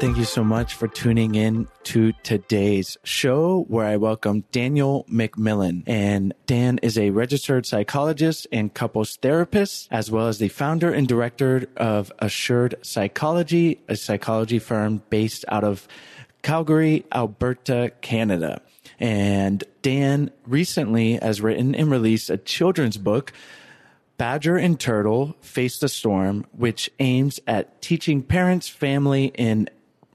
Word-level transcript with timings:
Thank 0.00 0.16
you 0.16 0.24
so 0.24 0.42
much 0.42 0.72
for 0.72 0.88
tuning 0.88 1.34
in 1.34 1.68
to 1.82 2.12
today's 2.22 2.96
show 3.04 3.66
where 3.68 3.84
I 3.84 3.98
welcome 3.98 4.44
Daniel 4.50 5.04
McMillan. 5.12 5.82
And 5.86 6.32
Dan 6.46 6.78
is 6.82 6.96
a 6.96 7.10
registered 7.10 7.66
psychologist 7.66 8.46
and 8.50 8.72
couples 8.72 9.16
therapist, 9.16 9.88
as 9.90 10.10
well 10.10 10.26
as 10.28 10.38
the 10.38 10.48
founder 10.48 10.90
and 10.90 11.06
director 11.06 11.66
of 11.76 12.10
Assured 12.18 12.76
Psychology, 12.80 13.82
a 13.88 13.96
psychology 13.96 14.58
firm 14.58 15.02
based 15.10 15.44
out 15.48 15.64
of 15.64 15.86
Calgary, 16.40 17.04
Alberta, 17.12 17.92
Canada. 18.00 18.62
And 18.98 19.62
Dan 19.82 20.30
recently 20.46 21.16
has 21.16 21.42
written 21.42 21.74
and 21.74 21.90
released 21.90 22.30
a 22.30 22.38
children's 22.38 22.96
book 22.96 23.34
Badger 24.16 24.56
and 24.56 24.80
Turtle 24.80 25.36
Face 25.42 25.78
the 25.78 25.90
Storm, 25.90 26.46
which 26.52 26.90
aims 27.00 27.38
at 27.46 27.82
teaching 27.82 28.22
parents, 28.22 28.66
family, 28.66 29.32
and 29.34 29.70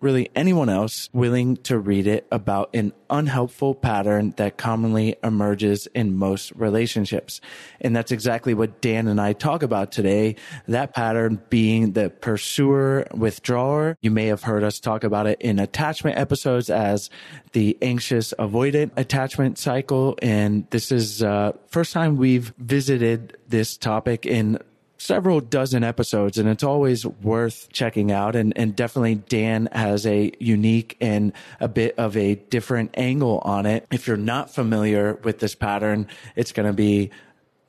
really 0.05 0.29
anyone 0.35 0.69
else 0.69 1.09
willing 1.13 1.57
to 1.57 1.79
read 1.79 2.05
it 2.05 2.27
about 2.31 2.69
an 2.75 2.93
unhelpful 3.09 3.73
pattern 3.73 4.35
that 4.37 4.55
commonly 4.55 5.15
emerges 5.23 5.87
in 5.95 6.15
most 6.15 6.51
relationships. 6.55 7.41
And 7.81 7.95
that's 7.95 8.11
exactly 8.11 8.53
what 8.53 8.81
Dan 8.81 9.07
and 9.07 9.19
I 9.19 9.33
talk 9.33 9.63
about 9.63 9.91
today. 9.91 10.35
That 10.67 10.93
pattern 10.93 11.41
being 11.49 11.93
the 11.93 12.11
pursuer 12.11 13.07
withdrawer. 13.15 13.97
You 14.01 14.11
may 14.11 14.27
have 14.27 14.43
heard 14.43 14.63
us 14.63 14.79
talk 14.79 15.03
about 15.03 15.25
it 15.25 15.41
in 15.41 15.57
attachment 15.57 16.19
episodes 16.19 16.69
as 16.69 17.09
the 17.53 17.75
anxious 17.81 18.31
avoidant 18.37 18.91
attachment 18.97 19.57
cycle. 19.57 20.19
And 20.21 20.69
this 20.69 20.91
is 20.91 21.23
uh 21.23 21.53
first 21.67 21.93
time 21.93 22.17
we've 22.17 22.53
visited 22.59 23.37
this 23.47 23.75
topic 23.75 24.27
in 24.27 24.59
several 24.97 25.39
dozen 25.41 25.83
episodes 25.83 26.37
and 26.37 26.47
it's 26.47 26.63
always 26.63 27.05
worth 27.05 27.69
checking 27.71 28.11
out 28.11 28.35
and, 28.35 28.57
and 28.57 28.75
definitely 28.75 29.15
Dan 29.15 29.67
has 29.71 30.05
a 30.05 30.31
unique 30.39 30.97
and 31.01 31.33
a 31.59 31.67
bit 31.67 31.97
of 31.97 32.15
a 32.15 32.35
different 32.35 32.91
angle 32.95 33.39
on 33.43 33.65
it. 33.65 33.85
If 33.91 34.07
you're 34.07 34.17
not 34.17 34.53
familiar 34.53 35.15
with 35.23 35.39
this 35.39 35.55
pattern, 35.55 36.07
it's 36.35 36.51
going 36.51 36.67
to 36.67 36.73
be 36.73 37.11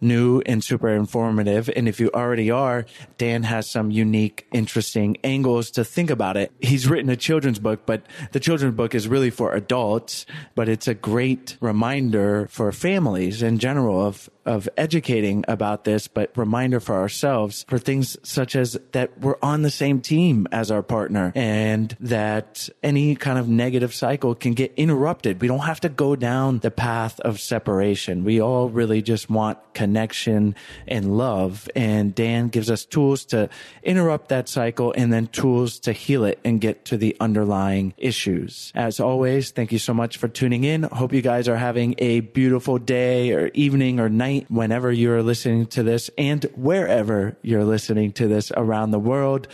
new 0.00 0.42
and 0.44 0.62
super 0.62 0.88
informative. 0.88 1.70
And 1.74 1.88
if 1.88 2.00
you 2.00 2.10
already 2.12 2.50
are, 2.50 2.86
Dan 3.18 3.42
has 3.44 3.68
some 3.68 3.90
unique, 3.90 4.46
interesting 4.52 5.16
angles 5.24 5.70
to 5.72 5.84
think 5.84 6.10
about 6.10 6.36
it. 6.36 6.52
He's 6.60 6.88
written 6.88 7.10
a 7.10 7.16
children's 7.16 7.58
book, 7.58 7.80
but 7.86 8.02
the 8.32 8.40
children's 8.40 8.74
book 8.74 8.94
is 8.94 9.08
really 9.08 9.30
for 9.30 9.54
adults, 9.54 10.26
but 10.54 10.68
it's 10.68 10.88
a 10.88 10.94
great 10.94 11.56
reminder 11.60 12.46
for 12.50 12.70
families 12.72 13.42
in 13.42 13.58
general 13.58 14.04
of 14.04 14.28
of 14.46 14.68
educating 14.76 15.44
about 15.48 15.84
this, 15.84 16.08
but 16.08 16.30
reminder 16.36 16.80
for 16.80 16.94
ourselves 16.94 17.64
for 17.68 17.78
things 17.78 18.16
such 18.22 18.56
as 18.56 18.78
that 18.92 19.18
we're 19.20 19.36
on 19.42 19.62
the 19.62 19.70
same 19.70 20.00
team 20.00 20.46
as 20.52 20.70
our 20.70 20.82
partner 20.82 21.32
and 21.34 21.96
that 22.00 22.68
any 22.82 23.14
kind 23.16 23.38
of 23.38 23.48
negative 23.48 23.94
cycle 23.94 24.34
can 24.34 24.54
get 24.54 24.72
interrupted. 24.76 25.40
We 25.40 25.48
don't 25.48 25.60
have 25.60 25.80
to 25.80 25.88
go 25.88 26.16
down 26.16 26.60
the 26.60 26.70
path 26.70 27.20
of 27.20 27.40
separation. 27.40 28.24
We 28.24 28.40
all 28.40 28.68
really 28.68 29.02
just 29.02 29.28
want 29.28 29.58
connection 29.74 30.54
and 30.86 31.16
love. 31.18 31.68
And 31.74 32.14
Dan 32.14 32.48
gives 32.48 32.70
us 32.70 32.84
tools 32.84 33.24
to 33.26 33.48
interrupt 33.82 34.28
that 34.28 34.48
cycle 34.48 34.92
and 34.96 35.12
then 35.12 35.26
tools 35.28 35.78
to 35.80 35.92
heal 35.92 36.24
it 36.24 36.38
and 36.44 36.60
get 36.60 36.84
to 36.86 36.96
the 36.96 37.16
underlying 37.20 37.94
issues. 37.96 38.72
As 38.74 39.00
always, 39.00 39.50
thank 39.50 39.72
you 39.72 39.78
so 39.78 39.92
much 39.92 40.16
for 40.16 40.28
tuning 40.28 40.64
in. 40.64 40.84
Hope 40.84 41.12
you 41.12 41.22
guys 41.22 41.48
are 41.48 41.56
having 41.56 41.94
a 41.98 42.20
beautiful 42.20 42.78
day 42.78 43.32
or 43.32 43.48
evening 43.54 44.00
or 44.00 44.08
night 44.08 44.35
whenever 44.48 44.92
you're 44.92 45.22
listening 45.22 45.66
to 45.66 45.82
this 45.82 46.10
and 46.18 46.44
wherever 46.54 47.36
you're 47.42 47.64
listening 47.64 48.12
to 48.12 48.28
this 48.28 48.52
around 48.56 48.90
the 48.90 48.98
world. 48.98 49.48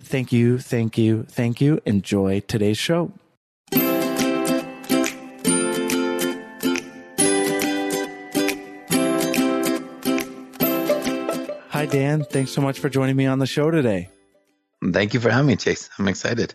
Thank 0.00 0.32
you, 0.32 0.58
thank 0.58 0.98
you, 0.98 1.24
thank 1.24 1.60
you. 1.60 1.80
Enjoy 1.84 2.40
today's 2.40 2.78
show. 2.78 3.12
Hi, 11.70 11.86
Dan. 11.86 12.24
Thanks 12.24 12.52
so 12.52 12.60
much 12.60 12.78
for 12.78 12.88
joining 12.88 13.16
me 13.16 13.26
on 13.26 13.38
the 13.40 13.46
show 13.46 13.70
today. 13.70 14.08
Thank 14.92 15.14
you 15.14 15.20
for 15.20 15.30
having 15.30 15.46
me, 15.46 15.56
Chase. 15.56 15.90
I'm 15.98 16.06
excited. 16.06 16.54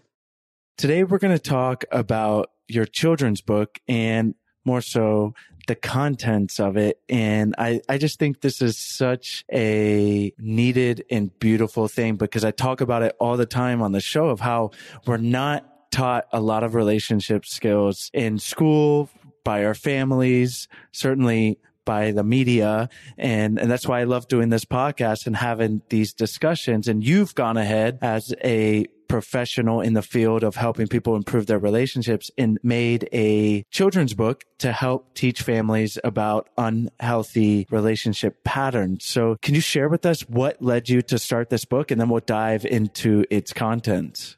Today, 0.78 1.04
we're 1.04 1.18
going 1.18 1.34
to 1.34 1.40
talk 1.40 1.84
about 1.92 2.52
your 2.68 2.86
children's 2.86 3.42
book 3.42 3.80
and 3.88 4.36
more 4.64 4.82
so 4.82 5.34
the 5.68 5.76
contents 5.76 6.60
of 6.60 6.78
it. 6.78 7.00
And 7.08 7.54
I, 7.58 7.82
I 7.88 7.98
just 7.98 8.20
think 8.20 8.42
this 8.42 8.62
is 8.62 8.78
such 8.78 9.46
a 9.54 10.34
needed 10.38 11.06
and 11.12 11.38
beautiful 11.40 11.88
thing 11.88 12.16
because 12.16 12.44
I 12.44 12.52
talk 12.52 12.82
about 12.82 13.04
it 13.04 13.16
all 13.20 13.38
the 13.38 13.46
time 13.46 13.82
on 13.82 13.92
the 13.92 14.02
show 14.02 14.30
of 14.30 14.40
how 14.40 14.72
we're 15.06 15.18
not 15.18 15.92
taught 15.92 16.26
a 16.32 16.42
lot 16.42 16.64
of 16.64 16.76
relationship 16.76 17.46
skills 17.46 18.10
in 18.14 18.40
school 18.40 19.10
by 19.44 19.64
our 19.64 19.74
families, 19.74 20.68
certainly 20.92 21.60
by 21.86 22.12
the 22.12 22.24
media. 22.24 22.90
And, 23.18 23.58
and 23.58 23.72
that's 23.72 23.88
why 23.88 24.02
I 24.02 24.04
love 24.04 24.28
doing 24.28 24.50
this 24.50 24.66
podcast 24.66 25.26
and 25.26 25.36
having 25.36 25.82
these 25.90 26.14
discussions. 26.14 26.88
And 26.88 27.04
you've 27.04 27.34
gone 27.34 27.58
ahead 27.58 28.00
as 28.02 28.34
a 28.44 28.88
professional 29.08 29.82
in 29.82 29.94
the 29.94 30.02
field 30.02 30.44
of 30.44 30.56
helping 30.56 30.88
people 30.88 31.16
improve 31.16 31.46
their 31.46 31.60
relationships 31.60 32.30
and 32.38 32.60
made 32.64 33.08
a 33.14 33.64
children's 33.72 34.14
book 34.14 34.44
to 34.60 34.72
help 34.72 35.14
teach 35.14 35.42
families 35.42 35.98
about 36.04 36.50
unhealthy 36.58 37.68
relationship 37.70 38.44
patterns. 38.44 39.06
So 39.06 39.38
can 39.42 39.56
you 39.56 39.62
share 39.62 39.90
with 39.90 40.06
us 40.06 40.22
what 40.22 40.62
led 40.62 40.90
you 40.90 41.02
to 41.04 41.20
start 41.20 41.50
this 41.50 41.66
book 41.66 41.92
and 41.92 42.00
then 42.00 42.10
we'll 42.10 42.22
dive 42.22 42.66
into 42.66 43.26
its 43.30 43.54
contents? 43.54 44.38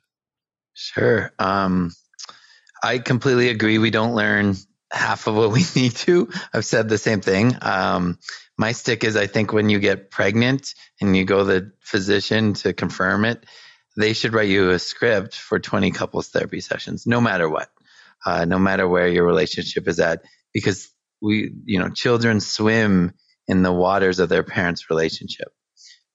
Sure. 0.73 1.31
Um, 1.39 1.91
I 2.81 2.99
completely 2.99 3.49
agree. 3.49 3.77
We 3.77 3.91
don't 3.91 4.15
learn 4.15 4.55
half 4.91 5.27
of 5.27 5.35
what 5.35 5.51
we 5.51 5.63
need 5.75 5.95
to. 5.97 6.29
I've 6.53 6.65
said 6.65 6.89
the 6.89 6.97
same 6.97 7.21
thing. 7.21 7.55
Um, 7.61 8.17
my 8.57 8.71
stick 8.73 9.03
is 9.03 9.15
I 9.15 9.27
think 9.27 9.53
when 9.53 9.69
you 9.69 9.79
get 9.79 10.11
pregnant 10.11 10.73
and 10.99 11.15
you 11.15 11.25
go 11.25 11.43
the 11.43 11.71
physician 11.79 12.53
to 12.55 12.73
confirm 12.73 13.25
it, 13.25 13.45
they 13.97 14.13
should 14.13 14.33
write 14.33 14.49
you 14.49 14.71
a 14.71 14.79
script 14.79 15.35
for 15.35 15.59
20 15.59 15.91
couples 15.91 16.29
therapy 16.29 16.61
sessions, 16.61 17.05
no 17.05 17.21
matter 17.21 17.49
what, 17.49 17.69
uh, 18.25 18.45
no 18.45 18.59
matter 18.59 18.87
where 18.87 19.07
your 19.07 19.25
relationship 19.25 19.87
is 19.87 19.99
at, 19.99 20.21
because 20.53 20.89
we, 21.21 21.51
you 21.65 21.79
know, 21.79 21.89
children 21.89 22.39
swim 22.39 23.13
in 23.47 23.63
the 23.63 23.73
waters 23.73 24.19
of 24.19 24.29
their 24.29 24.43
parents' 24.43 24.89
relationship. 24.89 25.49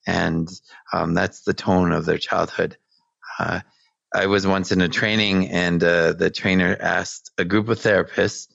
And 0.07 0.49
um, 0.93 1.15
that's 1.15 1.43
the 1.43 1.55
tone 1.55 1.93
of 1.93 2.05
their 2.05 2.19
childhood. 2.19 2.77
Uh, 3.39 3.61
I 4.15 4.27
was 4.27 4.47
once 4.47 4.71
in 4.71 4.81
a 4.81 4.89
training, 4.89 5.49
and 5.49 5.83
uh, 5.83 6.13
the 6.13 6.31
trainer 6.31 6.77
asked 6.79 7.33
a 7.37 7.45
group 7.45 7.69
of 7.69 7.81
therapists, 7.81 8.49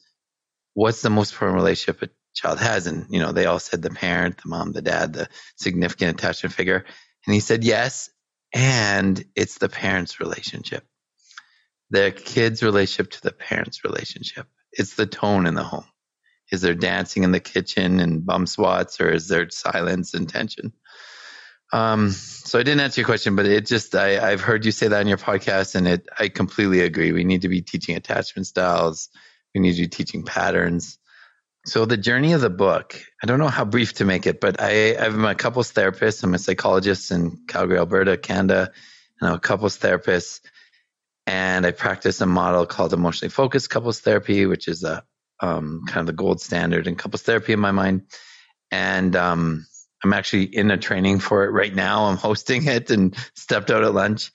"What's 0.74 1.02
the 1.02 1.10
most 1.10 1.34
important 1.34 1.58
relationship 1.58 2.02
a 2.04 2.10
child 2.34 2.60
has?" 2.60 2.88
And 2.88 3.08
you 3.10 3.20
know, 3.20 3.34
they 3.34 3.46
all 3.46 3.60
said 3.60 3.82
the 3.82 3.90
parent, 3.90 4.38
the 4.38 4.48
mom, 4.48 4.72
the 4.72 4.82
dad, 4.82 5.12
the 5.12 5.28
significant 5.58 6.18
attachment 6.18 6.56
figure. 6.56 6.86
And 7.26 7.34
he 7.34 7.42
said, 7.42 7.66
"Yes, 7.66 8.10
and 8.54 9.24
it's 9.36 9.58
the 9.58 9.70
parents' 9.70 10.20
relationship, 10.20 10.86
the 11.90 12.12
kids' 12.12 12.64
relationship 12.64 13.12
to 13.12 13.22
the 13.22 13.32
parents' 13.32 13.84
relationship. 13.84 14.48
It's 14.72 14.96
the 14.96 15.06
tone 15.06 15.46
in 15.46 15.56
the 15.56 15.64
home. 15.64 15.86
Is 16.52 16.62
there 16.62 16.74
dancing 16.74 17.24
in 17.24 17.32
the 17.32 17.40
kitchen 17.40 18.00
and 18.00 18.26
bum 18.26 18.48
swats, 18.48 19.00
or 19.00 19.10
is 19.10 19.28
there 19.28 19.50
silence 19.50 20.14
and 20.14 20.28
tension? 20.28 20.74
Um, 21.72 22.10
so 22.10 22.58
I 22.58 22.64
didn't 22.64 22.82
answer 22.82 23.02
your 23.02 23.06
question, 23.06 23.36
but 23.36 23.46
it 23.46 23.68
just 23.68 23.94
I, 23.94 24.32
I've 24.32 24.42
heard 24.42 24.66
you 24.66 24.72
say 24.72 24.88
that 24.88 25.02
in 25.02 25.08
your 25.08 25.18
podcast, 25.18 25.76
and 25.76 25.88
it 25.88 26.08
I 26.18 26.30
completely 26.30 26.82
agree. 26.82 27.12
We 27.12 27.24
need 27.24 27.44
to 27.44 27.50
be 27.50 27.62
teaching 27.62 27.96
attachment 27.96 28.48
styles. 28.48 29.10
We 29.54 29.62
need 29.62 29.76
to 29.76 29.82
be 29.84 29.88
teaching 29.88 30.24
patterns. 30.24 30.98
So 31.70 31.86
the 31.86 31.98
journey 31.98 32.34
of 32.34 32.42
the 32.42 32.50
book, 32.50 33.00
I 33.22 33.28
don't 33.28 33.38
know 33.38 33.48
how 33.48 33.64
brief 33.64 33.94
to 33.96 34.06
make 34.06 34.26
it, 34.26 34.42
but 34.42 34.60
I, 34.60 34.96
I'm 34.98 35.24
a 35.24 35.36
couples 35.36 35.70
therapist. 35.70 36.24
I'm 36.24 36.34
a 36.34 36.40
psychologist 36.40 37.12
in 37.12 37.44
Calgary, 37.48 37.78
Alberta, 37.78 38.18
Canada, 38.18 38.72
and 39.22 39.30
I'm 39.30 39.36
a 39.36 39.40
couples 39.40 39.78
therapist. 39.78 40.50
And 41.28 41.68
I 41.68 41.72
practice 41.72 42.22
a 42.22 42.26
model 42.26 42.66
called 42.66 42.92
emotionally 42.92 43.30
focused 43.30 43.70
couples 43.70 44.00
therapy, 44.00 44.48
which 44.48 44.68
is 44.68 44.84
a 44.84 45.04
um, 45.42 45.84
kind 45.86 46.00
of 46.00 46.08
the 46.08 46.14
gold 46.14 46.42
standard 46.42 46.88
in 46.88 46.96
couples 46.96 47.22
therapy 47.22 47.54
in 47.54 47.60
my 47.60 47.70
mind. 47.70 48.02
And 48.72 49.16
um, 49.16 49.68
I'm 50.04 50.14
actually 50.14 50.46
in 50.46 50.72
a 50.72 50.78
training 50.78 51.20
for 51.20 51.44
it 51.44 51.52
right 51.52 51.74
now. 51.74 52.06
I'm 52.06 52.18
hosting 52.18 52.66
it 52.66 52.90
and 52.90 53.16
stepped 53.36 53.70
out 53.70 53.84
at 53.84 53.94
lunch. 53.94 54.32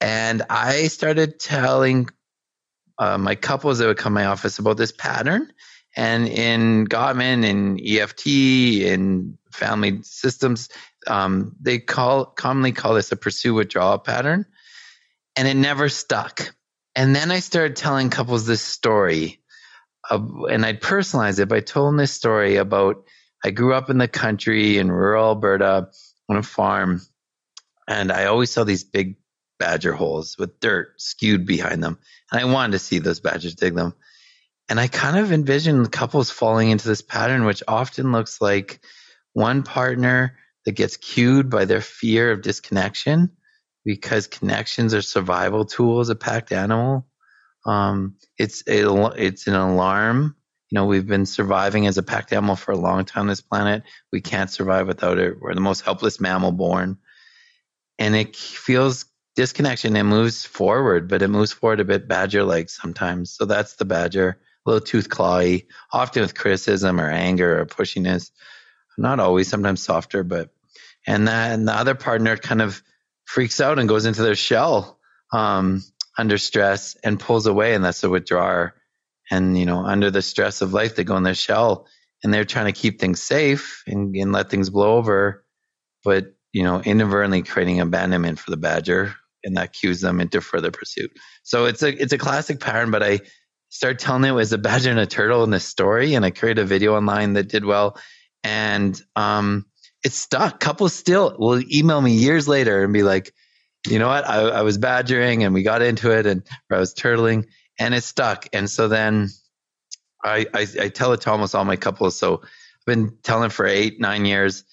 And 0.00 0.42
I 0.48 0.86
started 0.86 1.40
telling 1.40 2.08
uh, 2.98 3.18
my 3.18 3.34
couples 3.34 3.78
that 3.78 3.88
would 3.88 3.98
come 3.98 4.12
to 4.12 4.20
my 4.20 4.26
office 4.26 4.60
about 4.60 4.76
this 4.76 4.92
pattern 4.92 5.52
and 5.96 6.26
in 6.28 6.86
Gottman 6.86 7.44
and 7.48 7.80
EFT 7.80 8.92
and 8.92 9.36
family 9.50 10.00
systems, 10.02 10.68
um, 11.06 11.54
they 11.60 11.78
call 11.78 12.26
commonly 12.26 12.72
call 12.72 12.94
this 12.94 13.12
a 13.12 13.16
pursue 13.16 13.54
withdrawal 13.54 13.98
pattern. 13.98 14.46
And 15.36 15.48
it 15.48 15.54
never 15.54 15.88
stuck. 15.88 16.54
And 16.94 17.16
then 17.16 17.30
I 17.30 17.40
started 17.40 17.76
telling 17.76 18.10
couples 18.10 18.46
this 18.46 18.62
story, 18.62 19.40
of, 20.10 20.30
and 20.50 20.64
I'd 20.64 20.82
personalize 20.82 21.38
it 21.38 21.48
by 21.48 21.60
telling 21.60 21.96
this 21.96 22.12
story 22.12 22.56
about 22.56 23.04
I 23.44 23.50
grew 23.50 23.74
up 23.74 23.90
in 23.90 23.98
the 23.98 24.08
country 24.08 24.78
in 24.78 24.92
rural 24.92 25.28
Alberta 25.28 25.88
on 26.28 26.36
a 26.36 26.42
farm, 26.42 27.00
and 27.88 28.12
I 28.12 28.26
always 28.26 28.50
saw 28.50 28.64
these 28.64 28.84
big 28.84 29.16
badger 29.58 29.92
holes 29.92 30.36
with 30.38 30.60
dirt 30.60 31.00
skewed 31.00 31.46
behind 31.46 31.82
them. 31.82 31.98
And 32.30 32.40
I 32.40 32.44
wanted 32.44 32.72
to 32.72 32.78
see 32.78 32.98
those 32.98 33.20
badgers 33.20 33.54
dig 33.54 33.74
them. 33.74 33.94
And 34.68 34.80
I 34.80 34.88
kind 34.88 35.18
of 35.18 35.32
envision 35.32 35.86
couples 35.86 36.30
falling 36.30 36.70
into 36.70 36.88
this 36.88 37.02
pattern, 37.02 37.44
which 37.44 37.62
often 37.68 38.12
looks 38.12 38.40
like 38.40 38.80
one 39.32 39.62
partner 39.62 40.36
that 40.64 40.72
gets 40.72 40.96
cued 40.96 41.50
by 41.50 41.64
their 41.64 41.80
fear 41.80 42.30
of 42.30 42.42
disconnection 42.42 43.30
because 43.84 44.26
connections 44.26 44.94
are 44.94 45.02
survival 45.02 45.64
tools 45.64 46.08
a 46.08 46.14
packed 46.14 46.52
animal. 46.52 47.06
Um, 47.66 48.16
it's 48.38 48.62
a, 48.68 49.12
it's 49.16 49.46
an 49.46 49.54
alarm. 49.54 50.36
You 50.70 50.76
know, 50.76 50.86
we've 50.86 51.06
been 51.06 51.26
surviving 51.26 51.86
as 51.86 51.98
a 51.98 52.02
packed 52.02 52.32
animal 52.32 52.56
for 52.56 52.72
a 52.72 52.78
long 52.78 53.04
time 53.04 53.22
on 53.22 53.26
this 53.26 53.40
planet. 53.40 53.82
We 54.12 54.20
can't 54.20 54.50
survive 54.50 54.86
without 54.86 55.18
it. 55.18 55.40
We're 55.40 55.54
the 55.54 55.60
most 55.60 55.82
helpless 55.82 56.20
mammal 56.20 56.52
born. 56.52 56.98
And 57.98 58.16
it 58.16 58.34
feels 58.36 59.04
disconnection. 59.36 59.96
It 59.96 60.04
moves 60.04 60.44
forward, 60.44 61.08
but 61.08 61.22
it 61.22 61.28
moves 61.28 61.52
forward 61.52 61.80
a 61.80 61.84
bit 61.84 62.08
badger 62.08 62.44
like 62.44 62.70
sometimes. 62.70 63.32
So 63.32 63.44
that's 63.44 63.76
the 63.76 63.84
badger 63.84 64.40
little 64.64 64.80
tooth 64.80 65.08
clawy, 65.08 65.66
often 65.92 66.22
with 66.22 66.34
criticism 66.34 67.00
or 67.00 67.10
anger 67.10 67.60
or 67.60 67.66
pushiness. 67.66 68.30
Not 68.98 69.20
always, 69.20 69.48
sometimes 69.48 69.82
softer, 69.82 70.22
but 70.22 70.50
and 71.06 71.28
and 71.28 71.66
the 71.66 71.72
other 71.72 71.94
partner 71.94 72.36
kind 72.36 72.62
of 72.62 72.82
freaks 73.24 73.60
out 73.60 73.78
and 73.78 73.88
goes 73.88 74.04
into 74.04 74.22
their 74.22 74.34
shell 74.34 74.98
um, 75.32 75.82
under 76.18 76.38
stress 76.38 76.96
and 77.02 77.18
pulls 77.18 77.46
away, 77.46 77.74
and 77.74 77.84
that's 77.84 78.04
a 78.04 78.10
withdrawer. 78.10 78.74
And 79.30 79.56
you 79.58 79.66
know, 79.66 79.84
under 79.84 80.10
the 80.10 80.22
stress 80.22 80.60
of 80.60 80.74
life, 80.74 80.94
they 80.94 81.04
go 81.04 81.16
in 81.16 81.22
their 81.22 81.34
shell 81.34 81.86
and 82.22 82.32
they're 82.32 82.44
trying 82.44 82.72
to 82.72 82.80
keep 82.80 83.00
things 83.00 83.20
safe 83.20 83.82
and, 83.86 84.14
and 84.14 84.32
let 84.32 84.50
things 84.50 84.70
blow 84.70 84.96
over, 84.96 85.44
but 86.04 86.34
you 86.52 86.62
know, 86.62 86.80
inadvertently 86.80 87.42
creating 87.42 87.80
abandonment 87.80 88.38
for 88.38 88.50
the 88.50 88.56
badger, 88.58 89.14
and 89.42 89.56
that 89.56 89.72
cues 89.72 90.02
them 90.02 90.20
into 90.20 90.40
further 90.40 90.70
pursuit. 90.70 91.10
So 91.42 91.64
it's 91.64 91.82
a 91.82 91.90
it's 91.90 92.12
a 92.12 92.18
classic 92.18 92.60
pattern, 92.60 92.90
but 92.90 93.02
I 93.02 93.20
started 93.72 93.98
telling 93.98 94.24
it 94.24 94.32
was 94.32 94.52
a 94.52 94.58
badger 94.58 94.90
and 94.90 95.00
a 95.00 95.06
turtle 95.06 95.42
in 95.44 95.50
this 95.50 95.64
story, 95.64 96.14
and 96.14 96.26
I 96.26 96.30
created 96.30 96.60
a 96.60 96.66
video 96.66 96.94
online 96.94 97.32
that 97.32 97.48
did 97.48 97.64
well. 97.64 97.96
and 98.44 99.00
um, 99.16 99.66
it's 100.04 100.16
stuck. 100.16 100.60
Couples 100.60 100.92
still 100.92 101.36
will 101.38 101.62
email 101.72 102.00
me 102.00 102.12
years 102.12 102.48
later 102.48 102.82
and 102.82 102.92
be 102.92 103.02
like, 103.02 103.32
you 103.86 103.98
know 103.98 104.08
what, 104.08 104.28
I, 104.28 104.40
I 104.40 104.62
was 104.62 104.78
badgering 104.78 105.44
and 105.44 105.54
we 105.54 105.62
got 105.62 105.80
into 105.82 106.10
it, 106.10 106.26
and 106.26 106.42
I 106.70 106.78
was 106.78 106.94
turtling, 106.94 107.46
and 107.78 107.94
it 107.94 108.04
stuck. 108.04 108.48
And 108.52 108.68
so 108.68 108.88
then 108.88 109.28
I, 110.24 110.46
I, 110.54 110.66
I 110.80 110.88
tell 110.88 111.12
it 111.12 111.20
to 111.22 111.30
almost 111.30 111.54
all 111.54 111.64
my 111.64 111.76
couples. 111.76 112.16
So 112.16 112.42
I've 112.42 112.86
been 112.86 113.16
telling 113.22 113.50
for 113.50 113.66
eight, 113.66 114.00
nine 114.00 114.24
years. 114.24 114.64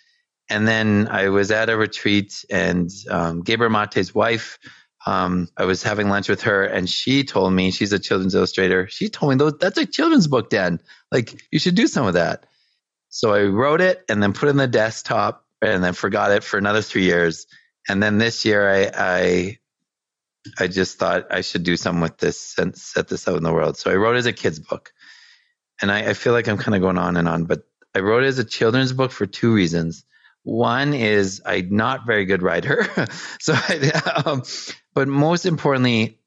And 0.51 0.67
then 0.67 1.07
I 1.11 1.29
was 1.29 1.51
at 1.51 1.69
a 1.69 1.77
retreat 1.77 2.43
and 2.49 2.89
um, 3.09 3.41
Gabor 3.41 3.69
Mate's 3.69 4.15
wife, 4.15 4.57
um, 5.05 5.47
I 5.55 5.65
was 5.65 5.81
having 5.81 6.09
lunch 6.09 6.29
with 6.29 6.41
her 6.43 6.63
and 6.65 6.89
she 6.89 7.23
told 7.23 7.53
me, 7.53 7.71
she's 7.71 7.93
a 7.93 7.99
children's 7.99 8.35
illustrator. 8.35 8.87
She 8.87 9.09
told 9.09 9.31
me, 9.31 9.37
those, 9.37 9.57
that's 9.59 9.77
a 9.77 9.85
children's 9.85 10.27
book, 10.27 10.49
Dan. 10.49 10.81
Like, 11.11 11.41
you 11.51 11.59
should 11.59 11.75
do 11.75 11.87
some 11.87 12.05
of 12.05 12.15
that. 12.15 12.45
So 13.09 13.33
I 13.33 13.43
wrote 13.43 13.81
it 13.81 14.03
and 14.09 14.21
then 14.21 14.33
put 14.33 14.47
it 14.47 14.51
in 14.51 14.57
the 14.57 14.67
desktop 14.67 15.45
and 15.61 15.83
then 15.83 15.93
forgot 15.93 16.31
it 16.31 16.43
for 16.43 16.57
another 16.57 16.81
three 16.81 17.03
years. 17.03 17.47
And 17.87 18.03
then 18.03 18.17
this 18.17 18.45
year 18.45 18.69
I, 18.69 18.91
I, 18.93 19.57
I 20.59 20.67
just 20.67 20.99
thought 20.99 21.27
I 21.31 21.41
should 21.41 21.63
do 21.63 21.77
something 21.77 22.01
with 22.01 22.17
this 22.17 22.57
and 22.57 22.75
set 22.75 23.07
this 23.07 23.27
out 23.27 23.37
in 23.37 23.43
the 23.43 23.53
world. 23.53 23.77
So 23.77 23.91
I 23.91 23.95
wrote 23.95 24.15
it 24.15 24.19
as 24.19 24.25
a 24.25 24.33
kid's 24.33 24.59
book. 24.59 24.91
And 25.81 25.91
I, 25.91 26.09
I 26.09 26.13
feel 26.13 26.33
like 26.33 26.47
I'm 26.47 26.57
kind 26.57 26.75
of 26.75 26.81
going 26.81 26.97
on 26.97 27.15
and 27.15 27.27
on, 27.27 27.45
but 27.45 27.63
I 27.95 27.99
wrote 27.99 28.23
it 28.23 28.27
as 28.27 28.39
a 28.39 28.43
children's 28.43 28.93
book 28.93 29.11
for 29.11 29.25
two 29.25 29.53
reasons. 29.53 30.03
One 30.43 30.93
is 30.93 31.41
I'm 31.45 31.75
not 31.75 32.05
very 32.05 32.25
good 32.25 32.41
writer, 32.41 32.87
so 33.39 33.53
I, 33.55 34.21
um, 34.25 34.43
but 34.93 35.08
most 35.08 35.46
importantly, 35.46 36.19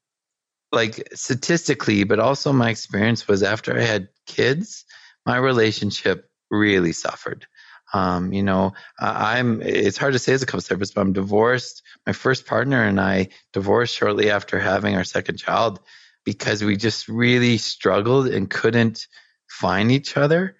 like 0.71 1.09
statistically, 1.15 2.05
but 2.05 2.19
also 2.19 2.53
my 2.53 2.71
experience 2.71 3.29
was 3.29 3.43
after 3.43 3.77
I 3.77 3.83
had 3.83 4.09
kids, 4.27 4.85
my 5.27 5.37
relationship 5.37 6.31
really 6.51 6.93
suffered. 6.93 7.47
Um, 7.95 8.33
you 8.33 8.43
know, 8.43 8.73
I'm, 8.99 9.61
it's 9.61 9.99
hard 9.99 10.15
to 10.15 10.19
say 10.19 10.33
as 10.33 10.43
a 10.43 10.47
couple 10.47 10.61
therapist, 10.61 10.95
but 10.95 11.03
I'm 11.03 11.13
divorced. 11.13 11.83
My 12.07 12.15
first 12.15 12.47
partner 12.47 12.83
and 12.83 12.99
I 12.99 13.29
divorced 13.53 13.95
shortly 13.95 14.31
after 14.31 14.59
having 14.59 14.97
our 14.97 15.05
second 15.05 15.37
child 15.37 15.81
because 16.25 16.65
we 16.65 16.77
just 16.77 17.09
really 17.09 17.59
struggled 17.59 18.29
and 18.29 18.49
couldn't 18.49 19.07
find 19.49 19.93
each 19.93 20.17
other. 20.17 20.57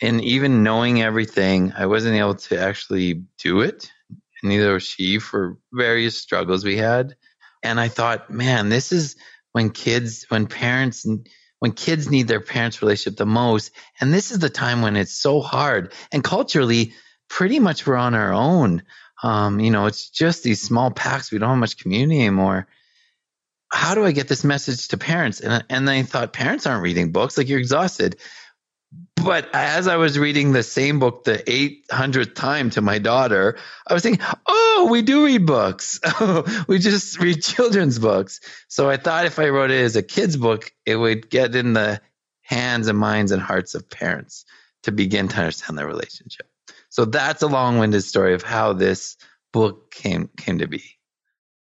And 0.00 0.22
even 0.22 0.62
knowing 0.62 1.02
everything, 1.02 1.72
I 1.76 1.86
wasn't 1.86 2.16
able 2.16 2.36
to 2.36 2.58
actually 2.58 3.24
do 3.38 3.60
it. 3.60 3.90
Neither 4.42 4.74
was 4.74 4.84
she 4.84 5.18
for 5.18 5.58
various 5.72 6.16
struggles 6.18 6.64
we 6.64 6.76
had. 6.76 7.16
And 7.62 7.78
I 7.80 7.88
thought, 7.88 8.30
man, 8.30 8.68
this 8.68 8.92
is 8.92 9.16
when 9.52 9.70
kids, 9.70 10.26
when 10.28 10.46
parents, 10.46 11.06
when 11.58 11.72
kids 11.72 12.10
need 12.10 12.28
their 12.28 12.40
parents' 12.40 12.82
relationship 12.82 13.18
the 13.18 13.26
most. 13.26 13.72
And 14.00 14.12
this 14.12 14.30
is 14.30 14.38
the 14.38 14.50
time 14.50 14.82
when 14.82 14.96
it's 14.96 15.12
so 15.12 15.40
hard. 15.40 15.92
And 16.12 16.24
culturally, 16.24 16.94
pretty 17.28 17.58
much 17.58 17.86
we're 17.86 17.96
on 17.96 18.14
our 18.14 18.32
own. 18.32 18.82
Um, 19.22 19.60
you 19.60 19.70
know, 19.70 19.86
it's 19.86 20.08
just 20.08 20.42
these 20.42 20.62
small 20.62 20.90
packs. 20.90 21.30
We 21.30 21.38
don't 21.38 21.50
have 21.50 21.58
much 21.58 21.78
community 21.78 22.20
anymore. 22.20 22.66
How 23.72 23.94
do 23.94 24.04
I 24.04 24.12
get 24.12 24.28
this 24.28 24.42
message 24.42 24.88
to 24.88 24.98
parents? 24.98 25.40
And, 25.40 25.64
and 25.68 25.88
I 25.88 26.02
thought, 26.02 26.32
parents 26.32 26.66
aren't 26.66 26.82
reading 26.82 27.12
books. 27.12 27.38
Like 27.38 27.48
you're 27.48 27.60
exhausted. 27.60 28.16
But 29.16 29.48
as 29.54 29.86
I 29.86 29.96
was 29.96 30.18
reading 30.18 30.52
the 30.52 30.62
same 30.62 30.98
book 30.98 31.24
the 31.24 31.38
800th 31.38 32.34
time 32.34 32.70
to 32.70 32.80
my 32.80 32.98
daughter, 32.98 33.58
I 33.86 33.94
was 33.94 34.02
thinking, 34.02 34.24
oh, 34.46 34.88
we 34.90 35.02
do 35.02 35.26
read 35.26 35.46
books. 35.46 36.00
we 36.68 36.78
just 36.78 37.18
read 37.20 37.42
children's 37.42 37.98
books. 37.98 38.40
So 38.68 38.88
I 38.88 38.96
thought 38.96 39.26
if 39.26 39.38
I 39.38 39.50
wrote 39.50 39.70
it 39.70 39.82
as 39.82 39.96
a 39.96 40.02
kid's 40.02 40.36
book, 40.36 40.72
it 40.86 40.96
would 40.96 41.30
get 41.30 41.54
in 41.54 41.74
the 41.74 42.00
hands 42.42 42.88
and 42.88 42.98
minds 42.98 43.30
and 43.30 43.42
hearts 43.42 43.74
of 43.74 43.88
parents 43.88 44.44
to 44.84 44.92
begin 44.92 45.28
to 45.28 45.36
understand 45.36 45.78
their 45.78 45.86
relationship. 45.86 46.48
So 46.88 47.04
that's 47.04 47.42
a 47.42 47.46
long-winded 47.46 48.02
story 48.02 48.34
of 48.34 48.42
how 48.42 48.72
this 48.72 49.16
book 49.52 49.90
came 49.90 50.30
came 50.36 50.58
to 50.58 50.66
be. 50.66 50.82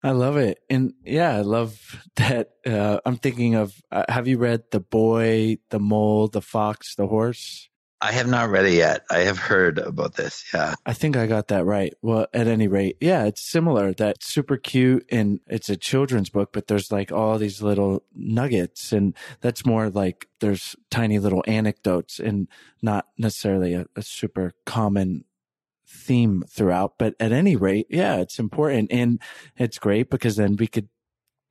I 0.06 0.12
love 0.12 0.38
it. 0.38 0.60
And 0.70 0.94
yeah, 1.04 1.36
I 1.36 1.42
love 1.42 2.00
that. 2.18 2.52
Uh, 2.66 3.00
I'm 3.06 3.18
thinking 3.18 3.56
of 3.56 3.74
uh, 3.92 4.04
have 4.08 4.28
you 4.28 4.38
read 4.38 4.64
The 4.70 4.80
Boy, 4.80 5.58
The 5.72 5.80
Mole, 5.80 6.28
The 6.28 6.42
Fox, 6.42 6.94
The 6.96 7.08
Horse? 7.08 7.70
I 8.02 8.12
have 8.12 8.28
not 8.28 8.52
read 8.52 8.66
it 8.66 8.74
yet. 8.74 9.04
I 9.10 9.20
have 9.20 9.40
heard 9.40 9.80
about 9.80 10.14
this. 10.14 10.46
Yeah. 10.54 10.76
I 10.86 10.94
think 10.94 11.18
I 11.18 11.26
got 11.26 11.48
that 11.48 11.66
right. 11.66 11.92
Well, 12.04 12.28
at 12.36 12.48
any 12.48 12.68
rate, 12.68 12.98
yeah, 13.02 13.24
it's 13.24 13.50
similar. 13.50 13.94
That's 13.94 14.32
super 14.32 14.58
cute 14.58 15.08
and 15.10 15.40
it's 15.48 15.70
a 15.70 15.76
children's 15.78 16.30
book, 16.30 16.52
but 16.54 16.68
there's 16.68 16.92
like 16.92 17.12
all 17.12 17.40
these 17.40 17.64
little 17.64 18.04
nuggets 18.14 18.92
and 18.92 19.16
that's 19.42 19.66
more 19.66 19.90
like 19.90 20.28
there's 20.40 20.76
tiny 20.92 21.18
little 21.18 21.44
anecdotes 21.48 22.20
and 22.20 22.48
not 22.80 23.08
necessarily 23.18 23.74
a, 23.74 23.88
a 23.96 24.04
super 24.04 24.54
common 24.66 25.24
theme 25.88 26.44
throughout. 26.50 26.94
But 26.98 27.16
at 27.20 27.32
any 27.32 27.56
rate, 27.56 27.88
yeah, 27.90 28.18
it's 28.18 28.40
important 28.40 28.92
and 28.92 29.20
it's 29.58 29.80
great 29.80 30.10
because 30.10 30.36
then 30.36 30.56
we 30.56 30.68
could 30.68 30.90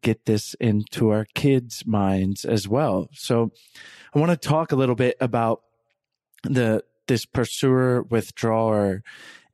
get 0.03 0.27
this 0.27 0.55
into 0.55 1.11
our 1.11 1.27
kids' 1.35 1.85
minds 1.87 2.45
as 2.45 2.69
well. 2.69 3.09
So 3.13 3.53
I 4.15 4.19
want 4.19 4.31
to 4.31 4.49
talk 4.49 4.71
a 4.71 4.77
little 4.77 4.95
bit 4.95 5.17
about 5.21 5.63
the 6.45 6.85
this 7.07 7.27
pursuer 7.27 8.03
withdrawer 8.03 9.03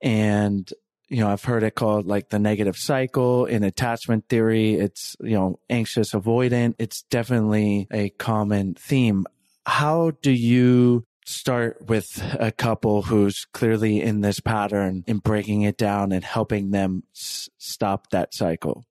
and 0.02 0.72
you 1.08 1.18
know 1.18 1.28
i've 1.28 1.44
heard 1.44 1.62
it 1.62 1.74
called 1.74 2.06
like 2.06 2.30
the 2.30 2.38
negative 2.38 2.76
cycle 2.76 3.44
in 3.44 3.64
attachment 3.64 4.28
theory 4.28 4.74
it's 4.74 5.16
you 5.20 5.34
know 5.34 5.58
anxious 5.68 6.12
avoidant 6.12 6.74
it's 6.78 7.02
definitely 7.02 7.86
a 7.92 8.10
common 8.10 8.74
theme 8.74 9.26
how 9.66 10.12
do 10.22 10.30
you 10.30 11.04
start 11.24 11.88
with 11.88 12.22
a 12.38 12.50
couple 12.50 13.02
who's 13.02 13.46
clearly 13.52 14.00
in 14.00 14.20
this 14.20 14.40
pattern 14.40 15.04
and 15.06 15.22
breaking 15.22 15.62
it 15.62 15.76
down 15.76 16.12
and 16.12 16.24
helping 16.24 16.70
them 16.70 17.04
s- 17.14 17.48
stop 17.58 18.10
that 18.10 18.34
cycle? 18.34 18.86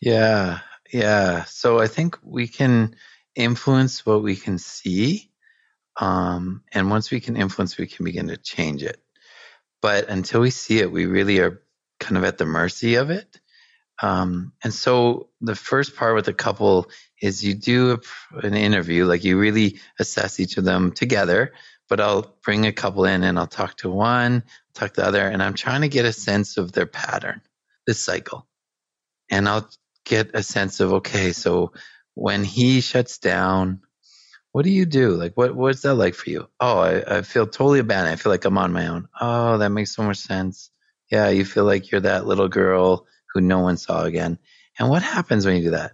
Yeah. 0.00 0.60
Yeah. 0.92 1.44
So 1.44 1.80
I 1.80 1.86
think 1.86 2.18
we 2.22 2.46
can 2.46 2.96
influence 3.34 4.04
what 4.04 4.22
we 4.22 4.36
can 4.36 4.58
see. 4.58 5.30
Um, 5.96 6.62
and 6.72 6.90
once 6.90 7.10
we 7.10 7.20
can 7.20 7.36
influence, 7.36 7.78
we 7.78 7.86
can 7.86 8.04
begin 8.04 8.28
to 8.28 8.36
change 8.36 8.82
it. 8.82 9.00
But 9.80 10.08
until 10.08 10.40
we 10.40 10.50
see 10.50 10.78
it, 10.78 10.90
we 10.90 11.06
really 11.06 11.38
are 11.40 11.62
kind 12.00 12.16
of 12.16 12.24
at 12.24 12.38
the 12.38 12.46
mercy 12.46 12.96
of 12.96 13.10
it. 13.10 13.40
Um, 14.02 14.52
and 14.62 14.74
so 14.74 15.28
the 15.40 15.54
first 15.54 15.96
part 15.96 16.14
with 16.14 16.28
a 16.28 16.34
couple 16.34 16.90
is 17.20 17.44
you 17.44 17.54
do 17.54 17.92
a, 18.32 18.38
an 18.38 18.54
interview, 18.54 19.04
like 19.04 19.24
you 19.24 19.38
really 19.38 19.80
assess 19.98 20.40
each 20.40 20.56
of 20.56 20.64
them 20.64 20.92
together. 20.92 21.52
But 21.88 22.00
I'll 22.00 22.34
bring 22.42 22.66
a 22.66 22.72
couple 22.72 23.04
in 23.04 23.22
and 23.22 23.38
I'll 23.38 23.46
talk 23.46 23.76
to 23.78 23.90
one, 23.90 24.42
talk 24.74 24.94
to 24.94 25.02
the 25.02 25.06
other, 25.06 25.26
and 25.26 25.42
I'm 25.42 25.54
trying 25.54 25.82
to 25.82 25.88
get 25.88 26.06
a 26.06 26.12
sense 26.12 26.56
of 26.56 26.72
their 26.72 26.86
pattern, 26.86 27.42
this 27.86 28.02
cycle. 28.02 28.46
And 29.30 29.48
I'll 29.48 29.68
get 30.04 30.30
a 30.34 30.42
sense 30.42 30.80
of 30.80 30.94
okay, 30.94 31.32
so 31.32 31.72
when 32.14 32.42
he 32.44 32.80
shuts 32.80 33.18
down, 33.18 33.80
what 34.52 34.64
do 34.64 34.70
you 34.70 34.86
do? 34.86 35.10
Like, 35.10 35.36
what 35.36 35.54
what's 35.54 35.82
that 35.82 35.94
like 35.94 36.14
for 36.14 36.30
you? 36.30 36.48
Oh, 36.60 36.78
I, 36.78 37.18
I 37.18 37.22
feel 37.22 37.46
totally 37.46 37.80
abandoned. 37.80 38.12
I 38.12 38.16
feel 38.16 38.30
like 38.30 38.44
I'm 38.44 38.56
on 38.58 38.72
my 38.72 38.86
own. 38.86 39.08
Oh, 39.20 39.58
that 39.58 39.70
makes 39.70 39.94
so 39.94 40.02
much 40.02 40.18
sense. 40.18 40.70
Yeah, 41.10 41.28
you 41.28 41.44
feel 41.44 41.64
like 41.64 41.90
you're 41.90 42.00
that 42.02 42.26
little 42.26 42.48
girl 42.48 43.06
who 43.34 43.40
no 43.40 43.58
one 43.58 43.76
saw 43.76 44.04
again. 44.04 44.38
And 44.78 44.88
what 44.88 45.02
happens 45.02 45.44
when 45.44 45.56
you 45.56 45.64
do 45.64 45.70
that? 45.72 45.92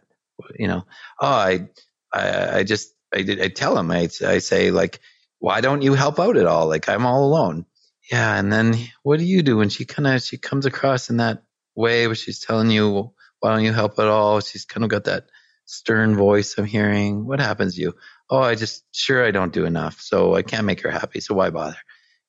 You 0.58 0.68
know, 0.68 0.84
oh, 1.20 1.26
I, 1.26 1.68
I, 2.12 2.58
I 2.58 2.62
just, 2.64 2.94
I 3.12 3.22
did, 3.22 3.40
I 3.40 3.48
tell 3.48 3.76
him, 3.76 3.90
I, 3.90 4.08
I 4.24 4.38
say 4.38 4.70
like, 4.70 5.00
why 5.38 5.60
don't 5.60 5.82
you 5.82 5.94
help 5.94 6.20
out 6.20 6.36
at 6.36 6.46
all? 6.46 6.68
Like 6.68 6.88
I'm 6.88 7.06
all 7.06 7.24
alone. 7.24 7.66
Yeah. 8.10 8.38
And 8.38 8.52
then 8.52 8.74
what 9.02 9.18
do 9.18 9.24
you 9.24 9.42
do 9.42 9.56
when 9.56 9.68
she 9.68 9.84
kind 9.84 10.06
of, 10.06 10.22
she 10.22 10.36
comes 10.36 10.66
across 10.66 11.10
in 11.10 11.18
that 11.18 11.42
way 11.74 12.06
where 12.06 12.16
she's 12.16 12.40
telling 12.40 12.70
you, 12.70 13.12
why 13.40 13.54
don't 13.54 13.64
you 13.64 13.72
help 13.72 13.98
at 13.98 14.06
all? 14.06 14.40
She's 14.40 14.64
kind 14.64 14.84
of 14.84 14.90
got 14.90 15.04
that 15.04 15.26
stern 15.64 16.16
voice 16.16 16.56
I'm 16.58 16.64
hearing. 16.64 17.26
What 17.26 17.40
happens 17.40 17.74
to 17.74 17.80
you? 17.80 17.94
Oh, 18.28 18.40
I 18.40 18.54
just, 18.54 18.84
sure, 18.92 19.24
I 19.24 19.30
don't 19.30 19.52
do 19.52 19.64
enough. 19.64 20.00
So 20.00 20.34
I 20.34 20.42
can't 20.42 20.66
make 20.66 20.82
her 20.82 20.90
happy. 20.90 21.20
So 21.20 21.34
why 21.34 21.50
bother? 21.50 21.76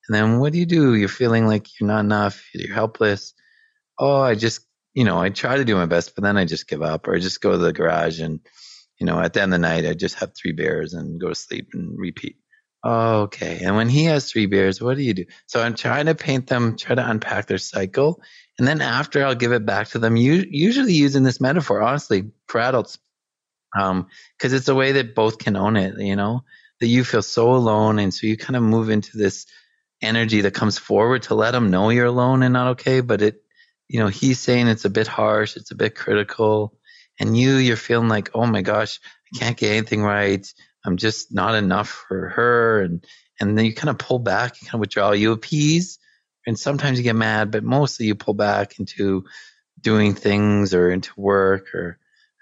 And 0.08 0.16
then 0.16 0.40
what 0.40 0.54
do 0.54 0.60
you 0.60 0.66
do? 0.66 0.96
You're 0.96 1.10
feeling 1.10 1.48
like 1.48 1.80
you're 1.80 1.88
not 1.88 2.02
enough. 2.02 2.44
You're 2.54 2.74
helpless. 2.74 3.34
Oh, 3.98 4.22
I 4.22 4.36
just 4.36 4.62
you 4.94 5.04
know, 5.04 5.20
I 5.20 5.30
try 5.30 5.58
to 5.58 5.66
do 5.66 5.76
my 5.76 5.86
best, 5.86 6.16
but 6.16 6.24
then 6.24 6.38
I 6.38 6.46
just 6.46 6.68
give 6.68 6.82
up 6.82 7.08
or 7.08 7.16
I 7.16 7.20
just 7.20 7.42
go 7.42 7.52
to 7.52 7.58
the 7.58 7.74
garage 7.74 8.20
and, 8.20 8.40
you 9.00 9.06
know, 9.06 9.20
at 9.20 9.34
the 9.34 9.42
end 9.42 9.54
of 9.54 9.62
the 9.62 9.68
night, 9.68 9.86
I 9.86 9.94
just 9.94 10.16
have 10.16 10.34
three 10.36 10.52
beers 10.52 10.94
and 10.94 11.20
go 11.20 11.30
to 11.30 11.36
sleep 11.36 11.70
and 11.74 11.98
repeat. 11.98 12.38
Oh, 12.84 13.22
okay. 13.22 13.60
And 13.64 13.76
when 13.76 13.90
he 13.90 14.06
has 14.06 14.32
three 14.32 14.48
beers, 14.48 14.82
what 14.82 14.98
do 14.98 15.04
you 15.04 15.14
do? 15.14 15.26
So 15.46 15.62
I'm 15.62 15.76
trying 15.76 16.08
to 16.08 16.16
paint 16.16 16.48
them, 16.48 16.78
try 16.78 16.96
to 16.96 17.10
unpack 17.10 17.46
their 17.46 17.60
cycle. 17.60 18.22
And 18.58 18.68
then 18.68 18.82
after 18.82 19.24
I'll 19.24 19.36
give 19.36 19.52
it 19.52 19.66
back 19.66 19.90
to 19.90 20.00
them, 20.00 20.18
usually 20.18 20.94
using 20.94 21.24
this 21.24 21.40
metaphor, 21.40 21.82
honestly, 21.82 22.32
for 22.48 22.60
adults. 22.60 22.98
Um, 23.80 24.08
cause 24.40 24.52
it's 24.52 24.68
a 24.68 24.76
way 24.76 24.94
that 24.94 25.16
both 25.16 25.38
can 25.38 25.56
own 25.56 25.78
it, 25.78 25.98
you 25.98 26.18
know, 26.18 26.44
that 26.82 26.88
you 26.88 27.06
feel 27.06 27.22
so 27.22 27.54
alone. 27.54 28.00
And 28.00 28.14
so 28.14 28.28
you 28.28 28.36
kind 28.36 28.58
of 28.58 28.64
move 28.64 28.90
into 28.90 29.18
this 29.18 29.46
energy 30.02 30.42
that 30.42 30.54
comes 30.54 30.78
forward 30.78 31.24
to 31.24 31.36
let 31.36 31.52
them 31.52 31.70
know 31.70 31.90
you're 31.90 32.06
alone 32.08 32.44
and 32.44 32.52
not 32.52 32.72
okay, 32.72 33.00
but 33.02 33.22
it, 33.22 33.42
you 33.92 34.00
know, 34.00 34.08
he's 34.08 34.40
saying 34.40 34.70
it's 34.70 34.86
a 34.86 34.90
bit 34.90 35.06
harsh, 35.06 35.58
it's 35.58 35.72
a 35.72 35.76
bit 35.76 35.96
critical, 35.96 36.74
and 37.20 37.36
you, 37.36 37.56
you're 37.56 37.76
feeling 37.76 38.08
like, 38.08 38.30
oh 38.34 38.46
my 38.46 38.62
gosh, 38.62 39.02
I 39.34 39.38
can't 39.38 39.58
get 39.58 39.74
anything 39.74 40.02
right. 40.02 40.48
I'm 40.86 40.96
just 40.96 41.34
not 41.34 41.56
enough 41.56 41.90
for 41.90 42.30
her, 42.30 42.82
and 42.84 43.06
and 43.42 43.58
then 43.58 43.66
you 43.66 43.74
kind 43.74 43.90
of 43.90 43.98
pull 43.98 44.20
back, 44.20 44.62
you 44.62 44.68
kind 44.68 44.76
of 44.76 44.80
withdraw, 44.80 45.12
you 45.12 45.34
appease, 45.34 46.00
and 46.48 46.58
sometimes 46.58 47.00
you 47.00 47.04
get 47.04 47.18
mad, 47.18 47.52
but 47.52 47.66
mostly 47.66 48.06
you 48.06 48.16
pull 48.16 48.34
back 48.34 48.80
into 48.80 49.26
doing 49.82 50.16
things 50.16 50.74
or 50.74 50.90
into 50.90 51.12
work 51.18 51.76
or 51.76 51.98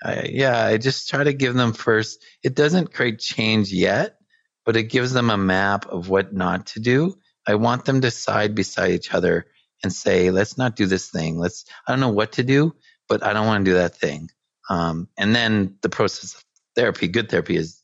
uh, 0.06 0.22
yeah, 0.30 0.64
I 0.64 0.78
just 0.78 1.10
try 1.10 1.24
to 1.24 1.34
give 1.34 1.56
them 1.56 1.74
first. 1.74 2.24
It 2.44 2.56
doesn't 2.56 2.94
create 2.94 3.20
change 3.20 3.74
yet, 3.74 4.18
but 4.66 4.78
it 4.78 4.84
gives 4.84 5.14
them 5.14 5.32
a 5.32 5.38
map 5.38 5.88
of 5.88 6.10
what 6.10 6.32
not 6.32 6.68
to 6.68 6.80
do. 6.80 7.18
I 7.48 7.56
want 7.56 7.86
them 7.86 8.02
to 8.02 8.12
side 8.12 8.54
beside 8.54 8.92
each 8.92 9.14
other 9.14 9.48
and 9.84 9.94
say, 9.94 10.32
let's 10.32 10.58
not 10.58 10.76
do 10.76 10.86
this 10.86 11.10
thing. 11.10 11.38
Let's, 11.38 11.66
I 11.88 11.92
don't 11.92 12.00
know 12.00 12.10
what 12.10 12.34
to 12.34 12.44
do, 12.44 12.76
but 13.08 13.24
I 13.24 13.34
don't 13.34 13.48
want 13.48 13.66
to 13.66 13.72
do 13.72 13.76
that 13.76 13.96
thing. 13.96 14.30
Um, 14.70 15.08
and 15.18 15.36
then 15.36 15.78
the 15.82 15.90
process 15.90 16.36
of 16.36 16.44
therapy, 16.76 17.08
good 17.08 17.30
therapy 17.30 17.56
is 17.56 17.82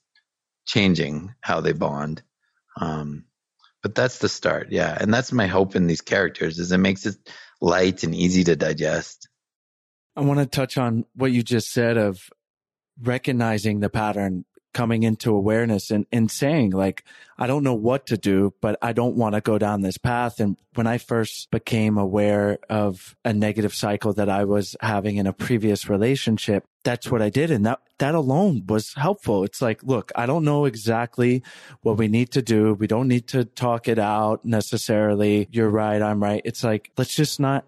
changing 0.65 1.33
how 1.41 1.61
they 1.61 1.73
bond. 1.73 2.21
Um, 2.79 3.25
but 3.81 3.95
that's 3.95 4.19
the 4.19 4.29
start. 4.29 4.71
Yeah. 4.71 4.97
And 4.99 5.13
that's 5.13 5.31
my 5.31 5.47
hope 5.47 5.75
in 5.75 5.87
these 5.87 6.01
characters 6.01 6.59
is 6.59 6.71
it 6.71 6.77
makes 6.79 7.05
it 7.05 7.15
light 7.61 8.03
and 8.03 8.15
easy 8.15 8.43
to 8.45 8.55
digest. 8.55 9.29
I 10.15 10.21
want 10.21 10.39
to 10.39 10.45
touch 10.45 10.77
on 10.77 11.05
what 11.13 11.31
you 11.31 11.43
just 11.43 11.71
said 11.71 11.97
of 11.97 12.29
recognizing 13.01 13.79
the 13.79 13.89
pattern 13.89 14.45
coming 14.75 15.03
into 15.03 15.33
awareness 15.33 15.89
and, 15.89 16.05
and 16.11 16.29
saying 16.29 16.71
like, 16.71 17.05
I 17.37 17.47
don't 17.47 17.63
know 17.63 17.73
what 17.73 18.07
to 18.07 18.17
do, 18.17 18.53
but 18.59 18.77
I 18.81 18.91
don't 18.91 19.15
want 19.15 19.33
to 19.33 19.41
go 19.41 19.57
down 19.57 19.81
this 19.81 19.97
path. 19.97 20.41
And 20.41 20.57
when 20.73 20.85
I 20.85 20.97
first 20.97 21.49
became 21.49 21.97
aware 21.97 22.59
of 22.69 23.15
a 23.23 23.31
negative 23.31 23.73
cycle 23.73 24.11
that 24.13 24.29
I 24.29 24.43
was 24.43 24.75
having 24.81 25.15
in 25.15 25.27
a 25.27 25.33
previous 25.33 25.89
relationship, 25.89 26.65
that's 26.83 27.09
what 27.09 27.21
I 27.21 27.29
did. 27.29 27.51
And 27.51 27.65
that, 27.65 27.79
that 27.99 28.15
alone 28.15 28.65
was 28.67 28.93
helpful. 28.95 29.45
It's 29.45 29.61
like, 29.61 29.81
look, 29.81 30.11
I 30.13 30.25
don't 30.25 30.43
know 30.43 30.65
exactly 30.65 31.41
what 31.81 31.97
we 31.97 32.09
need 32.09 32.31
to 32.31 32.41
do. 32.41 32.73
We 32.73 32.87
don't 32.87 33.07
need 33.07 33.27
to 33.29 33.45
talk 33.45 33.87
it 33.87 33.97
out 33.97 34.43
necessarily. 34.43 35.47
You're 35.51 35.69
right. 35.69 36.01
I'm 36.01 36.21
right. 36.21 36.41
It's 36.43 36.65
like, 36.65 36.91
let's 36.97 37.15
just 37.15 37.39
not 37.39 37.65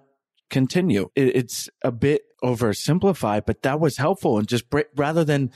continue. 0.50 1.10
It, 1.16 1.38
it's 1.38 1.70
a 1.82 1.92
bit 1.92 2.24
oversimplified, 2.44 3.46
but 3.46 3.62
that 3.62 3.80
was 3.80 3.96
helpful. 3.96 4.38
And 4.38 4.48
just 4.48 4.66
rather 4.98 5.24
than 5.24 5.52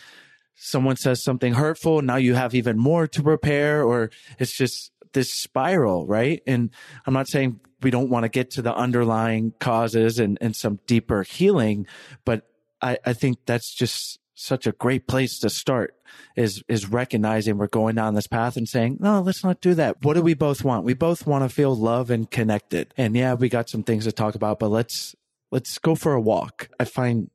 someone 0.55 0.95
says 0.95 1.23
something 1.23 1.53
hurtful. 1.53 2.01
Now 2.01 2.17
you 2.17 2.35
have 2.35 2.53
even 2.55 2.77
more 2.77 3.07
to 3.07 3.23
prepare 3.23 3.83
or 3.83 4.11
it's 4.39 4.53
just 4.53 4.91
this 5.13 5.31
spiral, 5.31 6.05
right? 6.05 6.41
And 6.47 6.69
I'm 7.05 7.13
not 7.13 7.27
saying 7.27 7.59
we 7.81 7.91
don't 7.91 8.09
want 8.09 8.23
to 8.23 8.29
get 8.29 8.51
to 8.51 8.61
the 8.61 8.73
underlying 8.73 9.53
causes 9.59 10.19
and, 10.19 10.37
and 10.41 10.55
some 10.55 10.79
deeper 10.87 11.23
healing, 11.23 11.87
but 12.25 12.47
I, 12.81 12.97
I 13.05 13.13
think 13.13 13.39
that's 13.45 13.73
just 13.73 14.19
such 14.35 14.65
a 14.65 14.71
great 14.71 15.07
place 15.07 15.39
to 15.39 15.49
start 15.49 15.95
is 16.35 16.63
is 16.67 16.89
recognizing 16.89 17.57
we're 17.57 17.67
going 17.67 17.95
down 17.95 18.15
this 18.15 18.27
path 18.27 18.57
and 18.57 18.67
saying 18.67 18.97
no 18.99 19.21
let's 19.21 19.43
not 19.43 19.61
do 19.61 19.75
that 19.75 20.03
what 20.03 20.15
do 20.15 20.21
we 20.21 20.33
both 20.33 20.63
want 20.63 20.83
we 20.83 20.95
both 20.95 21.27
want 21.27 21.43
to 21.43 21.49
feel 21.49 21.75
love 21.75 22.09
and 22.09 22.31
connected 22.31 22.91
and 22.97 23.15
yeah 23.15 23.35
we 23.35 23.47
got 23.47 23.69
some 23.69 23.83
things 23.83 24.05
to 24.05 24.11
talk 24.11 24.33
about 24.33 24.57
but 24.57 24.69
let's 24.69 25.15
let's 25.51 25.77
go 25.77 25.93
for 25.93 26.13
a 26.13 26.19
walk 26.19 26.69
i 26.79 26.85
find 26.85 27.29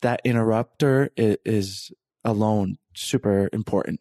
that 0.00 0.20
interrupter 0.24 1.10
is, 1.16 1.36
is 1.44 1.92
alone 2.24 2.76
super 2.94 3.48
important. 3.52 4.00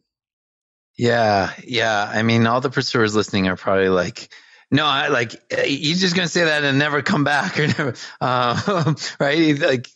Yeah, 0.98 1.54
yeah. 1.64 2.12
I 2.14 2.24
mean, 2.24 2.46
all 2.46 2.62
the 2.62 2.70
pursuers 2.70 3.16
listening 3.16 3.48
are 3.48 3.56
probably 3.56 3.90
like, 3.90 4.34
no, 4.70 4.86
I 4.86 5.08
like 5.08 5.34
you're 5.52 5.96
just 5.96 6.16
gonna 6.16 6.28
say 6.28 6.44
that 6.44 6.64
and 6.64 6.78
never 6.78 7.02
come 7.02 7.24
back 7.24 7.60
or 7.60 7.68
never, 7.68 7.94
uh, 8.22 8.94
right? 9.20 9.58
Like 9.58 9.88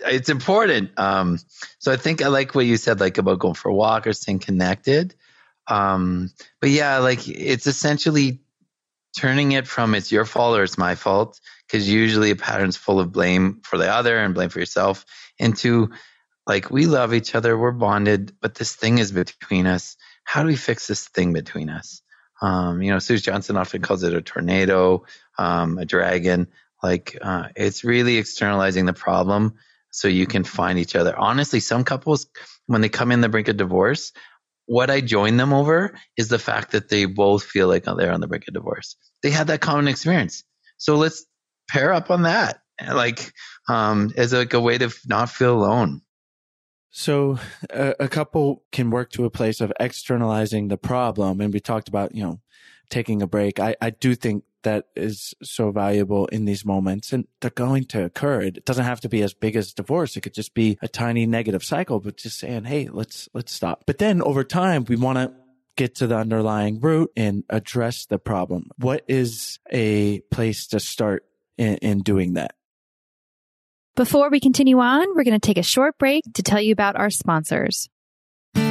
it's 0.00 0.28
important. 0.28 0.98
Um, 0.98 1.38
so 1.78 1.92
I 1.92 1.96
think 1.96 2.22
I 2.22 2.28
like 2.28 2.54
what 2.54 2.66
you 2.66 2.76
said, 2.76 3.00
like 3.00 3.18
about 3.18 3.40
going 3.40 3.54
for 3.54 3.68
a 3.68 3.74
walk 3.74 4.06
or 4.06 4.12
staying 4.12 4.38
connected. 4.38 5.14
Um, 5.66 6.30
but 6.60 6.70
yeah, 6.70 6.98
like 6.98 7.28
it's 7.28 7.66
essentially 7.66 8.40
turning 9.16 9.52
it 9.52 9.66
from 9.66 9.94
it's 9.94 10.12
your 10.12 10.24
fault 10.24 10.58
or 10.58 10.62
it's 10.62 10.78
my 10.78 10.94
fault 10.94 11.40
because 11.66 11.90
usually 11.90 12.30
a 12.30 12.36
pattern's 12.36 12.76
full 12.76 13.00
of 13.00 13.12
blame 13.12 13.60
for 13.64 13.78
the 13.78 13.90
other 13.90 14.18
and 14.18 14.34
blame 14.34 14.48
for 14.48 14.58
yourself 14.58 15.04
into 15.38 15.90
like 16.46 16.70
we 16.70 16.86
love 16.86 17.14
each 17.14 17.34
other, 17.34 17.56
we're 17.56 17.72
bonded, 17.72 18.32
but 18.40 18.54
this 18.54 18.74
thing 18.74 18.98
is 18.98 19.12
between 19.12 19.66
us. 19.66 19.96
How 20.24 20.42
do 20.42 20.48
we 20.48 20.56
fix 20.56 20.86
this 20.86 21.08
thing 21.08 21.32
between 21.32 21.70
us? 21.70 22.02
Um, 22.42 22.82
you 22.82 22.90
know, 22.90 22.98
Sue 22.98 23.18
Johnson 23.18 23.56
often 23.56 23.82
calls 23.82 24.02
it 24.02 24.12
a 24.14 24.20
tornado, 24.20 25.04
um, 25.38 25.78
a 25.78 25.84
dragon. 25.84 26.48
Like 26.82 27.16
uh, 27.20 27.48
it's 27.56 27.84
really 27.84 28.18
externalizing 28.18 28.84
the 28.84 28.92
problem 28.92 29.54
so 29.90 30.08
you 30.08 30.26
can 30.26 30.44
find 30.44 30.78
each 30.78 30.96
other. 30.96 31.16
Honestly, 31.16 31.60
some 31.60 31.84
couples 31.84 32.26
when 32.66 32.80
they 32.80 32.88
come 32.88 33.12
in 33.12 33.20
the 33.20 33.28
brink 33.28 33.48
of 33.48 33.56
divorce, 33.56 34.12
what 34.66 34.90
I 34.90 35.00
join 35.00 35.36
them 35.36 35.52
over 35.52 35.94
is 36.16 36.28
the 36.28 36.38
fact 36.38 36.72
that 36.72 36.88
they 36.88 37.04
both 37.04 37.44
feel 37.44 37.68
like 37.68 37.84
they're 37.84 38.12
on 38.12 38.20
the 38.20 38.26
brink 38.26 38.48
of 38.48 38.54
divorce. 38.54 38.96
They 39.22 39.30
had 39.30 39.46
that 39.48 39.60
common 39.60 39.88
experience. 39.88 40.44
So 40.78 40.96
let's 40.96 41.24
pair 41.70 41.92
up 41.92 42.10
on 42.10 42.22
that, 42.22 42.60
like 42.86 43.32
um, 43.68 44.12
as 44.16 44.32
like 44.32 44.54
a 44.54 44.60
way 44.60 44.78
to 44.78 44.92
not 45.06 45.30
feel 45.30 45.54
alone. 45.54 46.00
So 46.96 47.40
a, 47.70 47.96
a, 47.98 48.08
couple 48.08 48.62
can 48.70 48.90
work 48.90 49.10
to 49.10 49.24
a 49.24 49.30
place 49.30 49.60
of 49.60 49.72
externalizing 49.80 50.68
the 50.68 50.78
problem. 50.78 51.40
And 51.40 51.52
we 51.52 51.58
talked 51.58 51.88
about, 51.88 52.14
you 52.14 52.22
know, 52.22 52.40
taking 52.88 53.20
a 53.20 53.26
break. 53.26 53.58
I, 53.58 53.74
I 53.80 53.90
do 53.90 54.14
think 54.14 54.44
that 54.62 54.86
is 54.94 55.34
so 55.42 55.72
valuable 55.72 56.26
in 56.26 56.44
these 56.44 56.64
moments 56.64 57.12
and 57.12 57.26
they're 57.40 57.50
going 57.50 57.86
to 57.86 58.04
occur. 58.04 58.42
It 58.42 58.64
doesn't 58.64 58.84
have 58.84 59.00
to 59.00 59.08
be 59.08 59.22
as 59.22 59.34
big 59.34 59.56
as 59.56 59.74
divorce. 59.74 60.16
It 60.16 60.20
could 60.20 60.34
just 60.34 60.54
be 60.54 60.78
a 60.82 60.88
tiny 60.88 61.26
negative 61.26 61.64
cycle, 61.64 61.98
but 61.98 62.16
just 62.16 62.38
saying, 62.38 62.62
Hey, 62.62 62.88
let's, 62.88 63.28
let's 63.34 63.52
stop. 63.52 63.82
But 63.86 63.98
then 63.98 64.22
over 64.22 64.44
time, 64.44 64.84
we 64.88 64.94
want 64.94 65.18
to 65.18 65.32
get 65.74 65.96
to 65.96 66.06
the 66.06 66.16
underlying 66.16 66.78
root 66.78 67.10
and 67.16 67.42
address 67.50 68.06
the 68.06 68.20
problem. 68.20 68.70
What 68.78 69.02
is 69.08 69.58
a 69.72 70.20
place 70.30 70.68
to 70.68 70.78
start 70.78 71.24
in, 71.58 71.74
in 71.78 71.98
doing 72.02 72.34
that? 72.34 72.54
Before 73.96 74.28
we 74.28 74.40
continue 74.40 74.80
on, 74.80 75.06
we're 75.14 75.22
going 75.22 75.38
to 75.38 75.46
take 75.46 75.56
a 75.56 75.62
short 75.62 75.96
break 75.98 76.24
to 76.34 76.42
tell 76.42 76.60
you 76.60 76.72
about 76.72 76.96
our 76.96 77.10
sponsors. 77.10 77.88
Do 78.56 78.62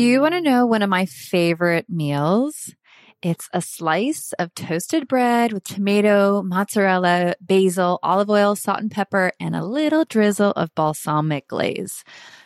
you 0.00 0.22
want 0.22 0.32
to 0.32 0.40
know 0.40 0.64
one 0.64 0.80
of 0.80 0.88
my 0.88 1.04
favorite 1.04 1.90
meals? 1.90 2.74
It's 3.20 3.50
a 3.52 3.60
slice 3.60 4.32
of 4.38 4.54
toasted 4.54 5.08
bread 5.08 5.52
with 5.52 5.64
tomato, 5.64 6.42
mozzarella, 6.42 7.34
basil, 7.38 7.98
olive 8.02 8.30
oil, 8.30 8.56
salt 8.56 8.80
and 8.80 8.90
pepper, 8.90 9.32
and 9.38 9.54
a 9.54 9.62
little 9.62 10.06
drizzle 10.06 10.52
of 10.52 10.74
balsamic 10.74 11.48
glaze. 11.48 12.04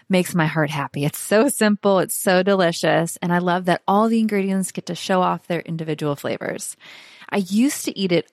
Makes 0.09 0.35
my 0.35 0.47
heart 0.47 0.71
happy. 0.71 1.05
It's 1.05 1.21
so 1.21 1.49
simple. 1.49 2.01
It's 2.01 2.17
so 2.17 2.43
delicious. 2.43 3.17
And 3.23 3.33
I 3.33 3.39
love 3.39 3.67
that 3.67 3.83
all 3.87 4.09
the 4.09 4.19
ingredients 4.19 4.73
get 4.73 4.87
to 4.87 4.97
show 4.97 5.23
off 5.23 5.47
their 5.47 5.61
individual 5.61 6.17
flavors. 6.17 6.77
I 7.31 7.37
used 7.37 7.85
to 7.85 7.97
eat 7.97 8.11
it 8.11 8.33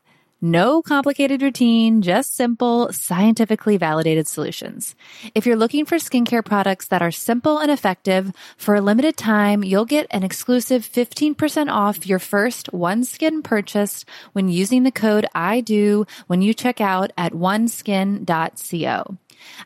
no 0.41 0.81
complicated 0.81 1.41
routine, 1.41 2.01
just 2.01 2.35
simple, 2.35 2.91
scientifically 2.91 3.77
validated 3.77 4.27
solutions. 4.27 4.95
If 5.35 5.45
you're 5.45 5.55
looking 5.55 5.85
for 5.85 5.97
skincare 5.97 6.43
products 6.43 6.87
that 6.87 7.01
are 7.01 7.11
simple 7.11 7.59
and 7.59 7.69
effective, 7.69 8.31
for 8.57 8.75
a 8.75 8.81
limited 8.81 9.17
time, 9.17 9.63
you'll 9.63 9.85
get 9.85 10.07
an 10.11 10.23
exclusive 10.23 10.83
15% 10.83 11.69
off 11.69 12.07
your 12.07 12.19
first 12.19 12.71
OneSkin 12.71 13.43
purchase 13.43 14.05
when 14.33 14.49
using 14.49 14.83
the 14.83 14.91
code 14.91 15.27
I 15.35 15.61
do 15.61 16.05
when 16.27 16.41
you 16.41 16.53
check 16.53 16.81
out 16.81 17.11
at 17.17 17.33
oneskin.co. 17.33 19.17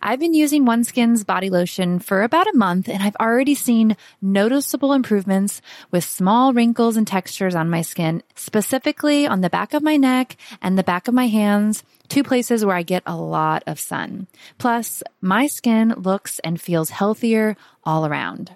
I've 0.01 0.19
been 0.19 0.33
using 0.33 0.65
OneSkin's 0.65 1.23
body 1.23 1.49
lotion 1.49 1.99
for 1.99 2.23
about 2.23 2.47
a 2.47 2.55
month 2.55 2.89
and 2.89 3.01
I've 3.01 3.15
already 3.17 3.55
seen 3.55 3.97
noticeable 4.21 4.93
improvements 4.93 5.61
with 5.91 6.03
small 6.03 6.53
wrinkles 6.53 6.97
and 6.97 7.07
textures 7.07 7.55
on 7.55 7.69
my 7.69 7.81
skin, 7.81 8.23
specifically 8.35 9.27
on 9.27 9.41
the 9.41 9.49
back 9.49 9.73
of 9.73 9.83
my 9.83 9.97
neck 9.97 10.37
and 10.65 10.79
the 10.79 10.83
back 10.83 11.07
of 11.07 11.13
my 11.13 11.27
hands, 11.27 11.83
two 12.07 12.23
places 12.23 12.65
where 12.65 12.75
I 12.75 12.81
get 12.81 13.03
a 13.05 13.15
lot 13.15 13.61
of 13.67 13.79
sun. 13.79 14.25
Plus, 14.57 15.03
my 15.21 15.45
skin 15.45 15.93
looks 15.95 16.39
and 16.39 16.59
feels 16.59 16.89
healthier 16.89 17.55
all 17.83 18.03
around. 18.07 18.55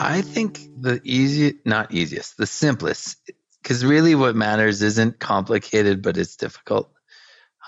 I 0.00 0.22
think 0.22 0.60
the 0.80 1.00
easy, 1.02 1.58
not 1.64 1.92
easiest, 1.92 2.36
the 2.36 2.46
simplest, 2.46 3.16
because 3.60 3.84
really 3.84 4.14
what 4.14 4.36
matters 4.36 4.80
isn't 4.80 5.18
complicated, 5.18 6.02
but 6.02 6.16
it's 6.16 6.36
difficult, 6.36 6.90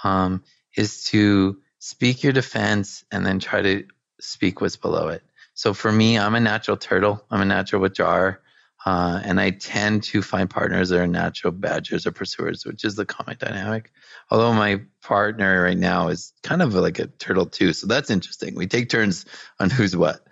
um, 0.05 0.45
is 0.77 1.05
to 1.07 1.59
speak 1.81 2.23
your 2.23 2.33
defense 2.33 3.05
and 3.11 3.27
then 3.27 3.41
try 3.41 3.63
to 3.63 3.85
speak 4.21 4.61
what's 4.61 4.77
below 4.77 5.09
it. 5.09 5.23
So 5.55 5.75
for 5.75 5.91
me, 5.91 6.19
I'm 6.19 6.37
a 6.37 6.41
natural 6.41 6.77
turtle. 6.77 7.25
I'm 7.31 7.41
a 7.41 7.45
natural 7.45 7.83
withdrawer. 7.83 8.41
Uh, 8.87 9.21
and 9.25 9.41
I 9.41 9.51
tend 9.51 10.05
to 10.05 10.23
find 10.23 10.49
partners 10.49 10.89
that 10.89 11.01
are 11.01 11.07
natural 11.07 11.53
badgers 11.53 12.07
or 12.07 12.13
pursuers, 12.13 12.65
which 12.65 12.85
is 12.85 12.95
the 12.95 13.05
comic 13.05 13.41
dynamic. 13.41 13.91
Although 14.31 14.55
my 14.55 14.83
partner 15.03 15.65
right 15.65 15.77
now 15.77 16.09
is 16.09 16.33
kind 16.43 16.63
of 16.63 16.75
like 16.75 16.99
a 17.01 17.09
turtle 17.09 17.47
too. 17.47 17.73
So 17.73 17.89
that's 17.89 18.09
interesting. 18.09 18.55
We 18.55 18.69
take 18.69 18.89
turns 18.89 19.27
on 19.59 19.69
who's 19.69 19.97
what. 19.97 20.25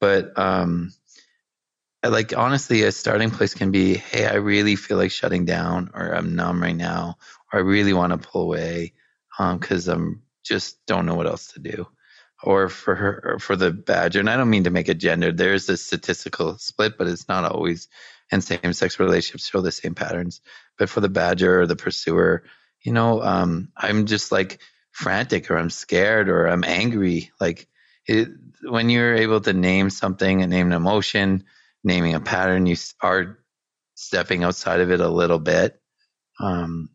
But 0.00 0.36
um, 0.38 0.92
like 2.08 2.36
honestly, 2.36 2.82
a 2.82 2.92
starting 2.92 3.30
place 3.30 3.54
can 3.54 3.70
be, 3.70 3.94
hey, 3.94 4.26
I 4.26 4.34
really 4.34 4.76
feel 4.76 4.96
like 4.96 5.10
shutting 5.10 5.44
down, 5.44 5.90
or 5.94 6.14
I'm 6.14 6.36
numb 6.36 6.62
right 6.62 6.76
now, 6.76 7.16
or 7.52 7.60
I 7.60 7.62
really 7.62 7.92
want 7.92 8.12
to 8.12 8.28
pull 8.28 8.42
away 8.42 8.92
because 9.38 9.88
um, 9.88 9.94
I'm 9.94 10.22
just 10.44 10.84
don't 10.86 11.06
know 11.06 11.14
what 11.14 11.26
else 11.26 11.52
to 11.52 11.60
do. 11.60 11.86
Or 12.42 12.68
for 12.68 12.94
her, 12.94 13.22
or 13.24 13.38
for 13.38 13.56
the 13.56 13.70
badger, 13.70 14.20
and 14.20 14.28
I 14.28 14.36
don't 14.36 14.50
mean 14.50 14.64
to 14.64 14.70
make 14.70 14.90
it 14.90 14.98
gendered. 14.98 15.38
There's 15.38 15.66
a 15.70 15.78
statistical 15.78 16.58
split, 16.58 16.98
but 16.98 17.06
it's 17.06 17.26
not 17.26 17.50
always. 17.50 17.88
And 18.30 18.44
same-sex 18.44 18.98
relationships 18.98 19.48
show 19.48 19.62
the 19.62 19.72
same 19.72 19.94
patterns. 19.94 20.42
But 20.76 20.90
for 20.90 21.00
the 21.00 21.08
badger 21.08 21.62
or 21.62 21.66
the 21.66 21.76
pursuer, 21.76 22.44
you 22.82 22.92
know, 22.92 23.22
um, 23.22 23.70
I'm 23.74 24.04
just 24.04 24.30
like 24.30 24.60
frantic, 24.90 25.50
or 25.50 25.56
I'm 25.56 25.70
scared, 25.70 26.28
or 26.28 26.46
I'm 26.46 26.64
angry. 26.64 27.30
Like 27.40 27.66
it, 28.06 28.28
when 28.62 28.90
you're 28.90 29.14
able 29.14 29.40
to 29.40 29.54
name 29.54 29.88
something 29.88 30.42
and 30.42 30.50
name 30.50 30.66
an 30.66 30.74
emotion, 30.74 31.44
naming 31.84 32.14
a 32.14 32.20
pattern, 32.20 32.66
you 32.66 32.76
are 33.02 33.38
stepping 33.94 34.42
outside 34.42 34.80
of 34.80 34.90
it 34.90 35.00
a 35.00 35.08
little 35.08 35.38
bit. 35.38 35.80
Um, 36.40 36.88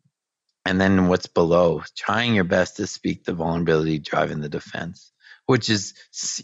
and 0.66 0.82
then 0.82 1.08
what's 1.08 1.28
below, 1.28 1.84
trying 1.96 2.36
your 2.36 2.44
best 2.44 2.78
to 2.78 2.88
speak 2.88 3.24
the 3.24 3.34
vulnerability 3.34 4.00
driving 4.00 4.42
the 4.42 4.50
defense, 4.50 5.12
which 5.46 5.70
is 5.70 5.94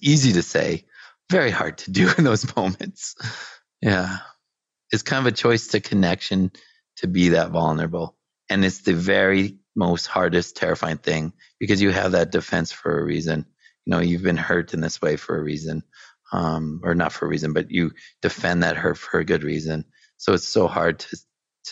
easy 0.01 0.33
to 0.33 0.41
say, 0.41 0.85
very 1.29 1.51
hard 1.51 1.79
to 1.79 1.91
do 1.91 2.09
in 2.17 2.23
those 2.23 2.55
moments. 2.55 3.15
Yeah. 3.81 4.17
It's 4.91 5.03
kind 5.03 5.25
of 5.25 5.33
a 5.33 5.35
choice 5.35 5.67
to 5.67 5.79
connection 5.81 6.51
to 6.97 7.07
be 7.07 7.29
that 7.29 7.51
vulnerable. 7.51 8.15
And 8.49 8.63
it's 8.63 8.81
the 8.81 8.93
very 8.93 9.57
most 9.75 10.05
hardest, 10.05 10.55
terrifying 10.55 10.97
thing 10.97 11.33
because 11.59 11.81
you 11.81 11.91
have 11.91 12.13
that 12.13 12.31
defense 12.31 12.71
for 12.71 12.99
a 12.99 13.03
reason. 13.03 13.45
You 13.85 13.91
know, 13.91 13.99
you've 13.99 14.23
been 14.23 14.37
hurt 14.37 14.73
in 14.73 14.81
this 14.81 15.01
way 15.01 15.17
for 15.17 15.37
a 15.37 15.43
reason 15.43 15.83
um, 16.31 16.81
or 16.83 16.95
not 16.95 17.11
for 17.11 17.25
a 17.25 17.29
reason, 17.29 17.53
but 17.53 17.71
you 17.71 17.91
defend 18.21 18.63
that 18.63 18.77
hurt 18.77 18.97
for 18.97 19.19
a 19.19 19.25
good 19.25 19.43
reason. 19.43 19.85
So 20.17 20.33
it's 20.33 20.47
so 20.47 20.67
hard 20.67 20.99
to 20.99 21.17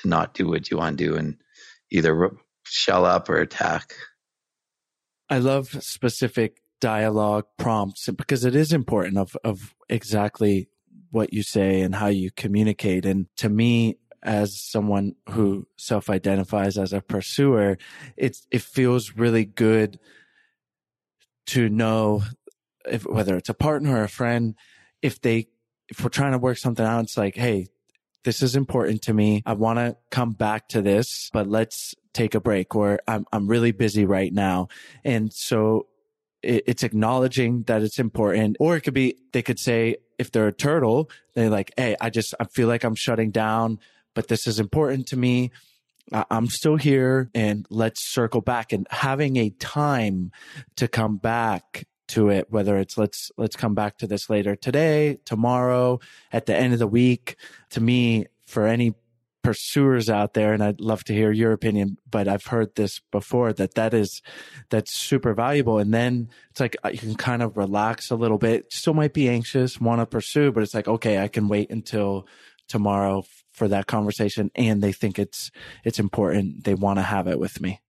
to 0.02 0.08
not 0.08 0.34
do 0.34 0.48
what 0.48 0.72
you 0.72 0.78
want 0.78 0.98
to 0.98 1.06
do 1.06 1.16
and 1.16 1.38
either 1.92 2.32
shell 2.63 3.06
up 3.06 3.30
or 3.30 3.38
attack. 3.38 3.94
I 5.30 5.38
love 5.38 5.84
specific 5.84 6.58
dialogue 6.82 7.46
prompts 7.58 8.10
because 8.10 8.44
it 8.44 8.56
is 8.56 8.74
important 8.74 9.18
of 9.18 9.38
of 9.44 9.74
exactly 9.89 10.68
what 11.12 11.32
you 11.32 11.44
say 11.44 11.82
and 11.82 11.96
how 11.96 12.08
you 12.08 12.32
communicate. 12.32 13.06
And 13.06 13.28
to 13.38 13.48
me, 13.48 13.98
as 14.24 14.60
someone 14.60 15.16
who 15.30 15.68
self-identifies 15.78 16.78
as 16.78 16.92
a 16.92 17.02
pursuer, 17.02 17.78
it's 18.18 18.48
it 18.52 18.62
feels 18.62 19.16
really 19.16 19.46
good 19.46 20.00
to 21.48 21.70
know 21.70 22.24
if 22.86 23.06
whether 23.06 23.38
it's 23.38 23.50
a 23.50 23.54
partner 23.54 23.98
or 23.98 24.04
a 24.04 24.10
friend, 24.10 24.56
if 25.02 25.22
they 25.22 25.48
if 25.89 26.04
we're 26.04 26.10
trying 26.10 26.32
to 26.32 26.38
work 26.38 26.58
something 26.58 26.86
out, 26.86 27.04
it's 27.04 27.17
like, 27.17 27.36
hey, 27.36 27.67
this 28.24 28.41
is 28.41 28.56
important 28.56 29.02
to 29.04 29.13
me. 29.13 29.43
I 29.46 29.54
want 29.54 29.80
to 29.80 29.98
come 30.10 30.32
back 30.32 30.69
to 30.69 30.82
this, 30.82 31.30
but 31.34 31.48
let's 31.48 31.93
take 32.13 32.36
a 32.36 32.39
break 32.39 32.76
or 32.76 33.00
I'm, 33.08 33.26
I'm 33.32 33.48
really 33.48 33.72
busy 33.72 34.06
right 34.06 34.32
now. 34.32 34.69
And 35.04 35.34
so 35.34 35.88
it, 36.41 36.63
it's 36.67 36.84
acknowledging 36.84 37.63
that 37.63 37.82
it's 37.82 38.00
important. 38.00 38.58
Or 38.60 38.76
it 38.76 38.82
could 38.82 38.93
be, 38.93 39.17
they 39.34 39.41
could 39.41 39.60
say, 39.60 39.98
if 40.17 40.32
they're 40.32 40.48
a 40.48 40.54
turtle, 40.54 41.10
they're 41.34 41.50
like, 41.50 41.74
Hey, 41.76 41.96
I 42.00 42.10
just, 42.10 42.34
I 42.39 42.46
feel 42.46 42.67
like 42.67 42.84
I'm 42.84 42.96
shutting 42.96 43.32
down, 43.32 43.80
but 44.13 44.28
this 44.28 44.48
is 44.48 44.60
important 44.60 45.08
to 45.08 45.17
me. 45.17 45.52
I'm 46.12 46.48
still 46.48 46.76
here 46.76 47.30
and 47.34 47.65
let's 47.69 48.06
circle 48.06 48.41
back 48.41 48.74
and 48.74 48.86
having 48.89 49.38
a 49.38 49.50
time 49.52 50.32
to 50.76 50.88
come 50.88 51.17
back 51.17 51.88
to 52.13 52.30
it, 52.30 52.47
whether 52.49 52.78
it's 52.78 52.97
let's, 52.97 53.32
let's 53.38 53.56
come 53.56 53.76
back 53.76 53.97
to 53.97 54.08
this 54.08 54.30
later 54.30 54.56
today, 54.56 55.19
tomorrow, 55.26 55.99
at 56.32 56.45
the 56.45 56.56
end 56.56 56.73
of 56.73 56.80
the 56.80 56.88
week. 56.88 57.36
To 57.71 57.82
me, 57.82 58.28
for 58.47 58.67
any 58.67 58.93
pursuers 59.43 60.10
out 60.10 60.34
there, 60.34 60.54
and 60.54 60.63
I'd 60.63 60.80
love 60.80 61.04
to 61.06 61.13
hear 61.13 61.32
your 61.32 61.52
opinion, 61.52 61.97
but 62.10 62.28
I've 62.28 62.45
heard 62.45 62.76
this 62.76 63.02
before 63.12 63.52
that 63.54 63.76
that 63.76 63.93
is, 63.93 64.21
that's 64.69 64.93
super 64.93 65.34
valuable. 65.34 65.80
And 65.80 65.93
then 65.93 66.30
it's 66.52 66.60
like 66.60 66.78
uh, 66.84 66.89
you 66.89 66.99
can 66.99 67.15
kind 67.15 67.41
of 67.41 67.58
relax 67.58 68.10
a 68.10 68.15
little 68.15 68.38
bit. 68.38 68.71
Still 68.71 68.93
might 68.93 69.13
be 69.13 69.28
anxious, 69.28 69.82
want 69.82 69.99
to 70.02 70.06
pursue, 70.06 70.52
but 70.52 70.63
it's 70.63 70.73
like, 70.73 70.88
okay, 70.88 71.19
I 71.19 71.28
can 71.28 71.47
wait 71.49 71.71
until 71.71 72.28
tomorrow 72.69 73.23
for 73.52 73.67
that 73.67 73.88
conversation 73.88 74.49
and 74.56 74.82
they 74.82 74.91
think 74.91 75.19
it's 75.19 75.52
it's 75.84 75.99
important 75.99 76.63
they 76.63 76.73
want 76.73 76.97
to 76.97 77.04
have 77.04 77.28
it 77.28 77.38
with 77.38 77.62
me 77.62 77.82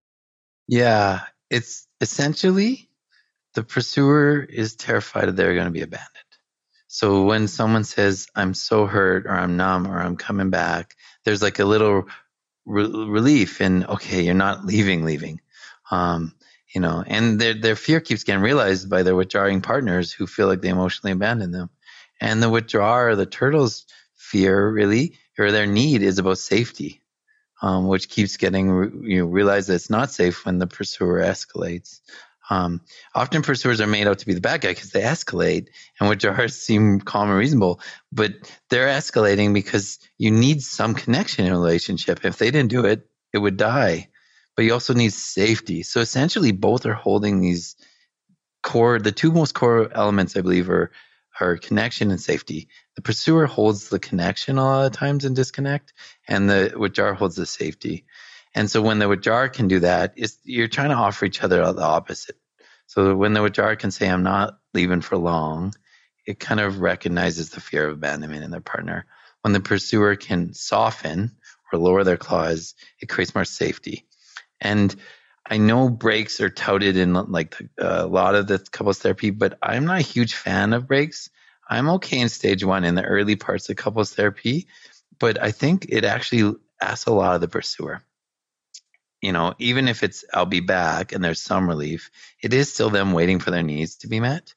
Yeah, 0.67 1.21
it's 1.51 1.87
essentially 2.01 2.89
the 3.55 3.63
pursuer 3.63 4.43
is 4.43 4.77
terrified 4.77 5.27
that 5.27 5.37
they're 5.37 5.55
going 5.55 5.67
to 5.67 5.71
be 5.71 5.83
abandoned. 5.83 6.11
So 6.89 7.25
when 7.25 7.49
someone 7.49 7.85
says, 7.85 8.29
I'm 8.35 8.55
so 8.55 8.87
hurt 8.87 9.27
or 9.27 9.33
I'm 9.33 9.57
numb 9.57 9.87
or 9.87 9.99
I'm 9.99 10.17
coming 10.17 10.51
back, 10.51 10.95
there's 11.25 11.43
like 11.43 11.59
a 11.59 11.65
little 11.65 12.07
re- 12.67 12.85
relief 12.87 13.61
in, 13.61 13.85
okay, 13.85 14.23
you're 14.23 14.35
not 14.35 14.65
leaving, 14.65 15.05
leaving. 15.05 15.41
Um, 15.91 16.35
you 16.73 16.81
know, 16.81 17.03
and 17.07 17.41
their, 17.41 17.55
their 17.55 17.77
fear 17.77 18.01
keeps 18.01 18.25
getting 18.25 18.43
realized 18.43 18.89
by 18.89 19.03
their 19.03 19.17
withdrawing 19.17 19.61
partners 19.61 20.13
who 20.13 20.27
feel 20.27 20.47
like 20.47 20.61
they 20.61 20.69
emotionally 20.69 21.13
abandoned 21.13 21.55
them. 21.55 21.71
And 22.21 22.43
the 22.43 22.51
withdrawer, 22.51 23.17
the 23.17 23.27
turtle's 23.27 23.87
fear 24.15 24.69
really, 24.71 25.19
or 25.39 25.51
their 25.51 25.67
need 25.67 26.03
is 26.03 26.19
about 26.19 26.39
safety 26.39 27.03
um, 27.65 27.87
which 27.87 28.11
keeps 28.11 28.37
getting 28.37 29.05
you 29.05 29.21
know, 29.21 29.27
realized 29.27 29.69
that 29.69 29.77
it's 29.77 29.89
not 29.89 30.11
safe 30.11 30.45
when 30.45 30.59
the 30.59 30.67
pursuer 30.67 31.21
escalates. 31.21 32.01
Um, 32.51 32.83
often 33.15 33.43
pursuers 33.43 33.81
are 33.81 33.87
made 33.87 34.07
out 34.07 34.19
to 34.19 34.27
be 34.27 34.35
the 34.35 34.41
bad 34.41 34.61
guy 34.61 34.73
because 34.73 34.91
they 34.91 35.01
escalate, 35.01 35.69
and 35.99 36.09
which 36.09 36.25
are 36.25 36.49
seem 36.49 37.01
calm 37.01 37.31
and 37.31 37.39
reasonable, 37.39 37.81
but 38.13 38.33
they're 38.71 38.89
escalating 38.89 39.55
because 39.55 39.99
you 40.19 40.31
need 40.31 40.63
some 40.63 40.95
connection 40.95 41.47
in 41.47 41.53
a 41.53 41.59
relationship. 41.59 42.25
If 42.25 42.39
they 42.39 42.51
didn't 42.51 42.71
do 42.71 42.85
it, 42.85 43.09
it 43.33 43.39
would 43.39 43.57
die. 43.57 44.09
But 44.57 44.65
you 44.65 44.73
also 44.73 44.95
need 44.95 45.13
safety. 45.13 45.83
So 45.83 46.01
essentially, 46.01 46.53
both 46.53 46.87
are 46.87 46.95
holding 46.95 47.41
these 47.41 47.77
core. 48.63 48.99
The 48.99 49.13
two 49.13 49.33
most 49.33 49.55
core 49.55 49.91
elements, 49.93 50.37
I 50.37 50.43
believe, 50.43 50.71
are 50.71 50.93
are 51.41 51.57
connection 51.57 52.11
and 52.11 52.21
safety. 52.21 52.69
The 52.97 53.03
pursuer 53.03 53.47
holds 53.47 53.89
the 53.89 53.99
connection 53.99 54.59
a 54.59 54.65
lot 54.65 54.87
of 54.87 54.93
times 54.93 55.25
in 55.25 55.35
disconnect, 55.35 55.93
and 56.29 56.49
the 56.49 56.75
withdrawer 56.77 57.15
holds 57.15 57.37
the 57.37 57.47
safety. 57.47 58.05
And 58.55 58.71
so 58.71 58.81
when 58.81 58.99
the 58.99 59.09
withdrawer 59.09 59.49
can 59.49 59.69
do 59.69 59.81
that, 59.81 60.17
you're 60.45 60.69
trying 60.69 60.91
to 60.91 60.95
offer 60.97 61.25
each 61.25 61.43
other 61.43 61.73
the 61.73 61.83
opposite. 61.83 62.37
So 62.87 63.17
when 63.17 63.33
the 63.33 63.43
withdrawer 63.43 63.77
can 63.77 63.91
say, 63.91 64.09
I'm 64.09 64.23
not 64.23 64.59
leaving 64.75 65.01
for 65.01 65.17
long, 65.17 65.75
it 66.27 66.39
kind 66.39 66.61
of 66.61 66.81
recognizes 66.81 67.51
the 67.51 67.61
fear 67.61 67.89
of 67.89 67.95
abandonment 67.95 68.45
in 68.45 68.51
their 68.51 68.61
partner. 68.61 69.07
When 69.43 69.53
the 69.53 69.61
pursuer 69.61 70.17
can 70.17 70.55
soften 70.55 71.37
or 71.73 71.79
lower 71.79 72.05
their 72.05 72.17
claws, 72.17 72.75
it 73.01 73.09
creates 73.09 73.35
more 73.35 73.45
safety. 73.45 74.07
And 74.61 74.95
I 75.47 75.59
know 75.59 75.91
breaks 75.91 76.41
are 76.41 76.49
touted 76.49 76.97
in 76.97 77.13
like 77.13 77.61
uh, 77.81 78.05
a 78.05 78.07
lot 78.07 78.35
of 78.35 78.47
the 78.47 78.65
couples 78.71 79.01
therapy, 79.01 79.31
but 79.31 79.59
I'm 79.63 79.85
not 79.85 79.99
a 79.99 80.03
huge 80.03 80.35
fan 80.35 80.73
of 80.73 80.87
breaks. 80.87 81.29
I'm 81.69 81.91
okay 81.91 82.21
in 82.21 82.29
stage 82.29 82.65
one 82.65 82.85
in 82.85 82.95
the 82.95 83.05
early 83.05 83.37
parts 83.37 83.69
of 83.69 83.77
couples 83.77 84.15
therapy, 84.15 84.69
but 85.19 85.43
I 85.43 85.51
think 85.51 85.87
it 85.89 86.05
actually 86.05 86.57
asks 86.81 87.07
a 87.07 87.13
lot 87.13 87.35
of 87.35 87.41
the 87.41 87.49
pursuer. 87.49 88.03
You 89.25 89.33
know, 89.33 89.55
even 89.59 89.89
if 89.89 90.03
it's 90.03 90.23
I'll 90.35 90.45
be 90.45 90.61
back 90.61 91.13
and 91.13 91.25
there's 91.25 91.41
some 91.41 91.67
relief, 91.67 92.11
it 92.43 92.53
is 92.53 92.71
still 92.71 92.91
them 92.91 93.15
waiting 93.15 93.39
for 93.39 93.51
their 93.51 93.63
needs 93.63 93.97
to 93.97 94.07
be 94.07 94.21
met. 94.21 94.53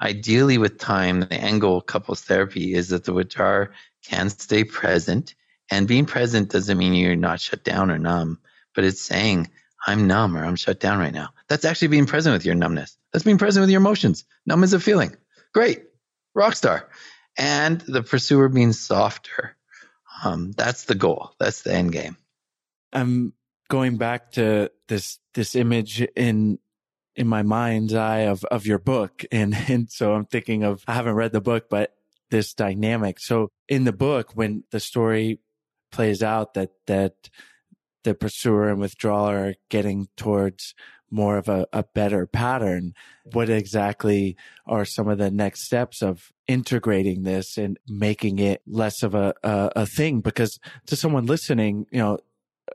Ideally, 0.00 0.56
with 0.56 0.78
time, 0.78 1.20
the 1.20 1.34
end 1.34 1.60
goal 1.60 1.82
couples 1.82 2.22
therapy 2.22 2.72
is 2.72 2.88
that 2.88 3.04
the 3.04 3.12
withdrawer 3.12 3.74
can 4.02 4.30
stay 4.30 4.64
present. 4.64 5.34
And 5.70 5.86
being 5.86 6.06
present 6.06 6.48
doesn't 6.48 6.78
mean 6.78 6.94
you're 6.94 7.16
not 7.16 7.38
shut 7.38 7.64
down 7.64 7.90
or 7.90 7.98
numb, 7.98 8.38
but 8.74 8.84
it's 8.84 9.02
saying, 9.02 9.50
I'm 9.86 10.06
numb 10.06 10.38
or 10.38 10.42
I'm 10.42 10.56
shut 10.56 10.80
down 10.80 11.00
right 11.00 11.12
now. 11.12 11.34
That's 11.46 11.66
actually 11.66 11.88
being 11.88 12.06
present 12.06 12.32
with 12.32 12.46
your 12.46 12.54
numbness. 12.54 12.96
That's 13.12 13.26
being 13.26 13.36
present 13.36 13.62
with 13.62 13.70
your 13.70 13.82
emotions. 13.82 14.24
Numb 14.46 14.64
is 14.64 14.72
a 14.72 14.80
feeling. 14.80 15.14
Great. 15.52 15.82
Rock 16.34 16.56
star. 16.56 16.88
And 17.36 17.82
the 17.82 18.02
pursuer 18.02 18.48
being 18.48 18.72
softer. 18.72 19.54
Um, 20.24 20.52
that's 20.52 20.84
the 20.84 20.94
goal. 20.94 21.32
That's 21.38 21.60
the 21.60 21.74
end 21.74 21.92
game. 21.92 22.16
i'm 22.90 23.34
going 23.68 23.96
back 23.96 24.32
to 24.32 24.70
this 24.88 25.18
this 25.34 25.54
image 25.54 26.00
in 26.16 26.58
in 27.14 27.26
my 27.26 27.42
mind's 27.42 27.94
eye 27.94 28.20
of 28.20 28.44
of 28.46 28.66
your 28.66 28.78
book. 28.78 29.24
And 29.32 29.54
and 29.68 29.90
so 29.90 30.14
i'm 30.14 30.26
thinking 30.26 30.62
of 30.62 30.82
i 30.88 30.94
haven't 30.94 31.14
read 31.14 31.32
the 31.32 31.40
book 31.40 31.68
but 31.68 31.94
this 32.30 32.54
dynamic. 32.54 33.18
So 33.20 33.48
in 33.68 33.84
the 33.84 33.92
book 33.92 34.32
when 34.34 34.64
the 34.70 34.80
story 34.80 35.40
plays 35.90 36.22
out 36.22 36.54
that 36.54 36.70
that 36.86 37.30
the 38.04 38.14
pursuer 38.14 38.68
and 38.68 38.80
withdrawer 38.80 39.48
are 39.48 39.54
getting 39.68 40.08
towards 40.16 40.74
more 41.10 41.38
of 41.38 41.48
a, 41.48 41.66
a 41.72 41.82
better 41.82 42.26
pattern 42.26 42.92
what 43.32 43.48
exactly 43.48 44.36
are 44.66 44.84
some 44.84 45.08
of 45.08 45.16
the 45.16 45.30
next 45.30 45.64
steps 45.64 46.02
of 46.02 46.30
integrating 46.46 47.22
this 47.22 47.56
and 47.56 47.78
making 47.88 48.38
it 48.38 48.60
less 48.66 49.02
of 49.02 49.14
a, 49.14 49.34
a, 49.42 49.72
a 49.76 49.86
thing? 49.86 50.20
Because 50.20 50.58
to 50.86 50.96
someone 50.96 51.26
listening 51.26 51.86
you 51.90 51.98
know 51.98 52.18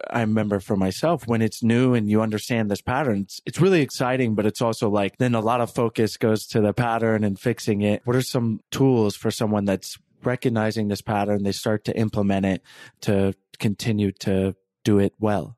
I 0.10 0.22
remember 0.22 0.60
for 0.60 0.76
myself 0.76 1.28
when 1.28 1.42
it's 1.42 1.64
new 1.64 1.94
and 1.94 2.10
you 2.10 2.22
understand 2.22 2.70
this 2.70 2.82
pattern, 2.82 3.22
it's, 3.22 3.42
it's 3.46 3.60
really 3.62 3.82
exciting, 3.82 4.36
but 4.36 4.46
it's 4.46 4.62
also 4.62 4.90
like 4.90 5.18
then 5.18 5.36
a 5.36 5.42
lot 5.42 5.62
of 5.62 5.72
focus 5.72 6.18
goes 6.18 6.46
to 6.48 6.62
the 6.62 6.74
pattern 6.74 7.24
and 7.24 7.40
fixing 7.40 7.82
it. 7.82 8.02
What 8.06 8.16
are 8.16 8.22
some 8.22 8.62
tools 8.72 9.16
for 9.16 9.32
someone 9.32 9.66
that's 9.66 9.98
recognizing 10.24 10.88
this 10.88 11.02
pattern? 11.02 11.44
They 11.44 11.52
start 11.52 11.86
to 11.86 11.98
implement 11.98 12.46
it 12.46 12.62
to 13.02 13.34
continue 13.60 14.12
to 14.20 14.56
do 14.84 15.00
it 15.00 15.14
well. 15.20 15.58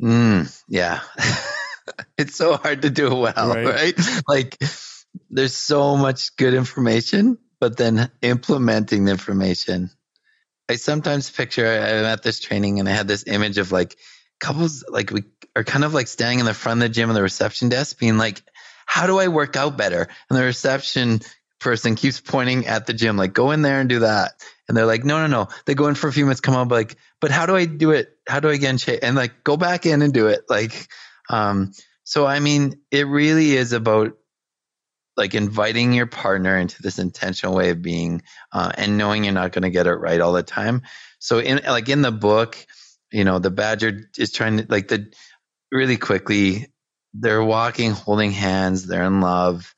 Mm, 0.00 0.62
yeah. 0.68 1.00
it's 2.18 2.36
so 2.36 2.56
hard 2.56 2.82
to 2.82 2.90
do 2.90 3.06
it 3.08 3.34
well, 3.36 3.48
Right. 3.54 3.66
right. 3.66 4.22
Like 4.28 4.58
there's 5.30 5.54
so 5.54 5.96
much 5.96 6.36
good 6.36 6.54
information, 6.54 7.38
but 7.60 7.76
then 7.76 8.10
implementing 8.22 9.04
the 9.04 9.10
information. 9.12 9.90
I 10.68 10.76
sometimes 10.76 11.30
picture 11.30 11.66
I'm 11.66 12.04
at 12.04 12.22
this 12.22 12.40
training 12.40 12.78
and 12.78 12.88
I 12.88 12.92
had 12.92 13.08
this 13.08 13.24
image 13.26 13.58
of 13.58 13.72
like 13.72 13.96
couples 14.40 14.84
like 14.88 15.10
we 15.10 15.24
are 15.56 15.64
kind 15.64 15.84
of 15.84 15.94
like 15.94 16.06
standing 16.06 16.40
in 16.40 16.46
the 16.46 16.54
front 16.54 16.78
of 16.78 16.88
the 16.88 16.94
gym 16.94 17.08
on 17.08 17.14
the 17.14 17.22
reception 17.22 17.68
desk 17.68 17.98
being 17.98 18.18
like, 18.18 18.42
how 18.86 19.06
do 19.06 19.18
I 19.18 19.28
work 19.28 19.56
out 19.56 19.76
better? 19.76 20.08
And 20.30 20.38
the 20.38 20.44
reception 20.44 21.20
person 21.58 21.94
keeps 21.94 22.20
pointing 22.20 22.66
at 22.66 22.86
the 22.86 22.94
gym, 22.94 23.16
like, 23.16 23.32
go 23.32 23.50
in 23.50 23.62
there 23.62 23.80
and 23.80 23.88
do 23.88 24.00
that. 24.00 24.32
And 24.68 24.76
they're 24.76 24.86
like, 24.86 25.04
no, 25.04 25.18
no, 25.18 25.26
no. 25.26 25.48
They 25.66 25.74
go 25.74 25.88
in 25.88 25.94
for 25.94 26.08
a 26.08 26.12
few 26.12 26.24
minutes, 26.24 26.40
come 26.40 26.54
out, 26.54 26.68
like, 26.68 26.96
but 27.20 27.30
how 27.30 27.46
do 27.46 27.56
I 27.56 27.64
do 27.64 27.90
it? 27.90 28.16
How 28.28 28.40
do 28.40 28.48
I 28.48 28.56
get 28.56 28.70
in 28.70 28.78
shape? 28.78 29.00
And 29.02 29.16
like, 29.16 29.42
go 29.44 29.56
back 29.56 29.86
in 29.86 30.02
and 30.02 30.12
do 30.12 30.28
it. 30.28 30.42
Like, 30.48 30.88
um, 31.28 31.72
so 32.04 32.26
I 32.26 32.40
mean, 32.40 32.80
it 32.90 33.06
really 33.06 33.56
is 33.56 33.72
about 33.72 34.12
like 35.18 35.34
inviting 35.34 35.92
your 35.92 36.06
partner 36.06 36.56
into 36.56 36.80
this 36.80 37.00
intentional 37.00 37.54
way 37.54 37.70
of 37.70 37.82
being, 37.82 38.22
uh, 38.52 38.70
and 38.78 38.96
knowing 38.96 39.24
you're 39.24 39.34
not 39.34 39.52
going 39.52 39.64
to 39.64 39.70
get 39.70 39.88
it 39.88 39.94
right 39.94 40.20
all 40.20 40.32
the 40.32 40.44
time. 40.44 40.82
So 41.18 41.40
in 41.40 41.60
like 41.66 41.88
in 41.88 42.02
the 42.02 42.12
book, 42.12 42.64
you 43.10 43.24
know, 43.24 43.40
the 43.40 43.50
badger 43.50 44.08
is 44.16 44.32
trying 44.32 44.58
to 44.58 44.66
like 44.68 44.88
the 44.88 45.12
really 45.72 45.96
quickly. 45.96 46.72
They're 47.14 47.42
walking, 47.42 47.90
holding 47.90 48.30
hands. 48.30 48.86
They're 48.86 49.02
in 49.02 49.20
love. 49.20 49.74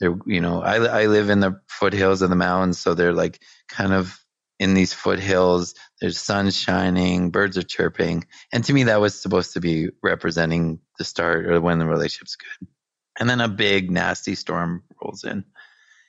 They're, 0.00 0.16
you 0.26 0.40
know, 0.40 0.62
I 0.62 1.02
I 1.02 1.06
live 1.06 1.30
in 1.30 1.38
the 1.38 1.60
foothills 1.68 2.22
of 2.22 2.30
the 2.30 2.36
mountains, 2.36 2.80
so 2.80 2.94
they're 2.94 3.12
like 3.12 3.40
kind 3.68 3.92
of 3.92 4.18
in 4.58 4.74
these 4.74 4.92
foothills. 4.92 5.74
There's 6.00 6.18
sun 6.18 6.50
shining, 6.50 7.30
birds 7.30 7.56
are 7.56 7.62
chirping, 7.62 8.24
and 8.52 8.64
to 8.64 8.72
me, 8.72 8.84
that 8.84 9.00
was 9.00 9.20
supposed 9.20 9.52
to 9.52 9.60
be 9.60 9.90
representing 10.02 10.80
the 10.98 11.04
start 11.04 11.46
or 11.46 11.60
when 11.60 11.78
the 11.78 11.86
relationship's 11.86 12.36
good. 12.36 12.68
And 13.18 13.28
then 13.28 13.40
a 13.40 13.48
big 13.48 13.90
nasty 13.90 14.34
storm 14.34 14.84
rolls 15.02 15.24
in. 15.24 15.44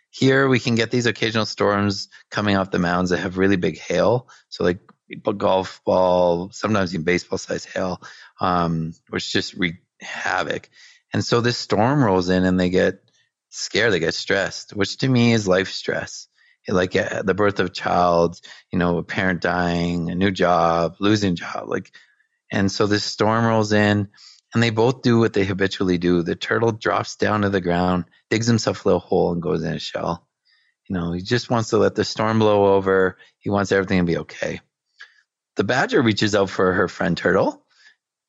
Here 0.09 0.47
we 0.47 0.59
can 0.59 0.75
get 0.75 0.91
these 0.91 1.05
occasional 1.05 1.45
storms 1.45 2.07
coming 2.29 2.55
off 2.55 2.71
the 2.71 2.79
mountains 2.79 3.09
that 3.09 3.19
have 3.19 3.37
really 3.37 3.55
big 3.57 3.77
hail. 3.79 4.29
So 4.49 4.63
like 4.63 4.79
golf 5.37 5.81
ball, 5.85 6.49
sometimes 6.51 6.93
even 6.93 7.03
baseball 7.03 7.37
size 7.37 7.65
hail, 7.65 8.01
um, 8.39 8.93
which 9.09 9.31
just 9.31 9.53
wreak 9.55 9.75
havoc. 10.01 10.69
And 11.13 11.23
so 11.23 11.41
this 11.41 11.57
storm 11.57 12.03
rolls 12.03 12.29
in 12.29 12.43
and 12.43 12.59
they 12.59 12.69
get 12.69 13.03
scared, 13.49 13.93
they 13.93 13.99
get 13.99 14.13
stressed, 14.13 14.75
which 14.75 14.97
to 14.97 15.07
me 15.07 15.33
is 15.33 15.47
life 15.47 15.69
stress. 15.69 16.27
like 16.67 16.95
uh, 16.95 17.21
the 17.23 17.33
birth 17.33 17.59
of 17.59 17.67
a 17.67 17.69
child, 17.69 18.39
you 18.71 18.79
know, 18.79 18.97
a 18.97 19.03
parent 19.03 19.41
dying, 19.41 20.09
a 20.09 20.15
new 20.15 20.31
job, 20.31 20.95
losing 20.99 21.35
job, 21.35 21.67
like, 21.67 21.91
and 22.51 22.71
so 22.71 22.87
this 22.87 23.03
storm 23.03 23.45
rolls 23.45 23.73
in, 23.73 24.09
and 24.53 24.61
they 24.61 24.69
both 24.69 25.01
do 25.01 25.19
what 25.19 25.33
they 25.33 25.45
habitually 25.45 25.97
do. 25.97 26.21
The 26.21 26.35
turtle 26.35 26.71
drops 26.71 27.15
down 27.15 27.41
to 27.41 27.49
the 27.49 27.61
ground, 27.61 28.05
digs 28.29 28.47
himself 28.47 28.85
a 28.85 28.87
little 28.87 28.99
hole, 28.99 29.31
and 29.31 29.41
goes 29.41 29.63
in 29.63 29.73
his 29.73 29.81
shell. 29.81 30.27
You 30.87 30.95
know, 30.95 31.11
he 31.11 31.21
just 31.21 31.49
wants 31.49 31.69
to 31.69 31.77
let 31.77 31.95
the 31.95 32.03
storm 32.03 32.39
blow 32.39 32.75
over. 32.75 33.17
He 33.39 33.49
wants 33.49 33.71
everything 33.71 33.99
to 33.99 34.05
be 34.05 34.17
okay. 34.19 34.61
The 35.55 35.63
badger 35.63 36.01
reaches 36.01 36.35
out 36.35 36.49
for 36.49 36.73
her 36.73 36.87
friend 36.87 37.17
turtle. 37.17 37.65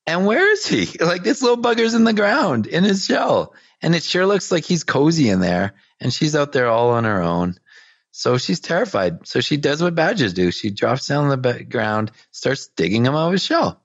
And 0.07 0.27
where 0.27 0.53
is 0.53 0.67
he? 0.67 0.89
Like 1.01 1.23
this 1.23 1.43
little 1.43 1.63
bugger's 1.63 1.95
in 1.95 2.05
the 2.05 2.13
ground 2.13 2.67
in 2.67 2.85
his 2.85 3.07
shell. 3.07 3.55
And 3.83 3.95
it 3.95 4.03
sure 4.03 4.27
looks 4.27 4.53
like 4.53 4.65
he's 4.65 4.85
cozy 4.85 5.29
in 5.29 5.41
there. 5.41 5.75
And 6.01 6.13
she's 6.13 6.37
out 6.37 6.53
there 6.53 6.69
all 6.69 6.91
on 6.91 7.05
her 7.05 7.23
own. 7.23 7.57
So 8.13 8.39
she's 8.39 8.61
terrified. 8.61 9.27
So 9.27 9.41
she 9.41 9.57
does 9.57 9.83
what 9.83 9.95
badgers 9.95 10.35
do. 10.35 10.53
She 10.53 10.71
drops 10.71 11.09
down 11.09 11.29
on 11.29 11.43
the 11.43 11.65
ground, 11.65 12.13
starts 12.31 12.69
digging 12.69 13.05
him 13.05 13.15
out 13.15 13.27
of 13.27 13.33
his 13.33 13.45
shell. 13.45 13.83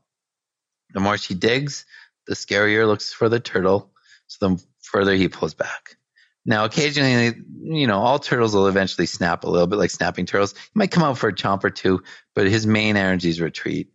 The 0.94 1.00
more 1.00 1.18
she 1.18 1.34
digs, 1.34 1.86
the 2.30 2.36
scarier 2.36 2.86
looks 2.86 3.12
for 3.12 3.28
the 3.28 3.40
turtle. 3.40 3.92
So 4.28 4.48
the 4.48 4.64
further 4.82 5.16
he 5.16 5.28
pulls 5.28 5.56
back. 5.56 5.98
Now, 6.46 6.64
occasionally, 6.64 7.34
you 7.62 7.88
know, 7.88 8.00
all 8.00 8.20
turtles 8.20 8.54
will 8.54 8.68
eventually 8.68 9.08
snap 9.08 9.44
a 9.44 9.50
little 9.50 9.68
bit 9.68 9.78
like 9.78 9.90
snapping 9.90 10.28
turtles. 10.28 10.54
He 10.54 10.72
might 10.76 10.92
come 10.92 11.04
out 11.04 11.18
for 11.18 11.30
a 11.30 11.34
chomp 11.34 11.64
or 11.64 11.72
two, 11.72 12.04
but 12.36 12.48
his 12.48 12.66
main 12.66 12.96
energy 12.96 13.30
is 13.30 13.42
retreat. 13.42 13.92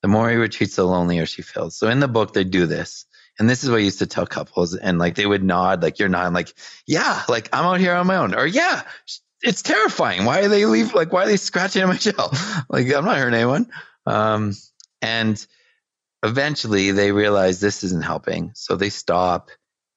The 0.00 0.08
more 0.08 0.30
he 0.30 0.36
retreats, 0.36 0.76
the 0.76 0.84
lonelier 0.84 1.26
she 1.26 1.42
feels. 1.42 1.76
So 1.76 1.88
in 1.88 2.00
the 2.00 2.08
book, 2.08 2.32
they 2.32 2.44
do 2.44 2.66
this. 2.66 3.04
And 3.38 3.50
this 3.50 3.64
is 3.64 3.70
what 3.70 3.78
I 3.80 3.82
used 3.82 3.98
to 3.98 4.06
tell 4.06 4.26
couples. 4.26 4.76
And 4.76 4.98
like 4.98 5.16
they 5.16 5.26
would 5.26 5.42
nod, 5.42 5.82
like 5.82 5.98
you're 5.98 6.08
nodding, 6.08 6.34
like, 6.34 6.52
yeah, 6.86 7.22
like 7.28 7.48
I'm 7.52 7.64
out 7.64 7.80
here 7.80 7.94
on 7.94 8.06
my 8.06 8.16
own. 8.16 8.34
Or 8.34 8.46
yeah, 8.46 8.82
it's 9.42 9.62
terrifying. 9.62 10.24
Why 10.24 10.40
are 10.40 10.48
they 10.48 10.66
leave? 10.66 10.94
Like, 10.94 11.12
why 11.12 11.24
are 11.24 11.28
they 11.28 11.36
scratching 11.36 11.82
at 11.82 11.88
my 11.88 11.96
shell? 11.96 12.32
like, 12.68 12.92
I'm 12.92 13.04
not 13.04 13.18
hurting 13.18 13.34
anyone. 13.34 13.70
Um, 14.06 14.54
and 15.00 15.44
eventually 16.22 16.90
they 16.90 17.12
realize 17.12 17.60
this 17.60 17.84
isn't 17.84 18.04
helping. 18.04 18.52
So 18.54 18.76
they 18.76 18.90
stop. 18.90 19.50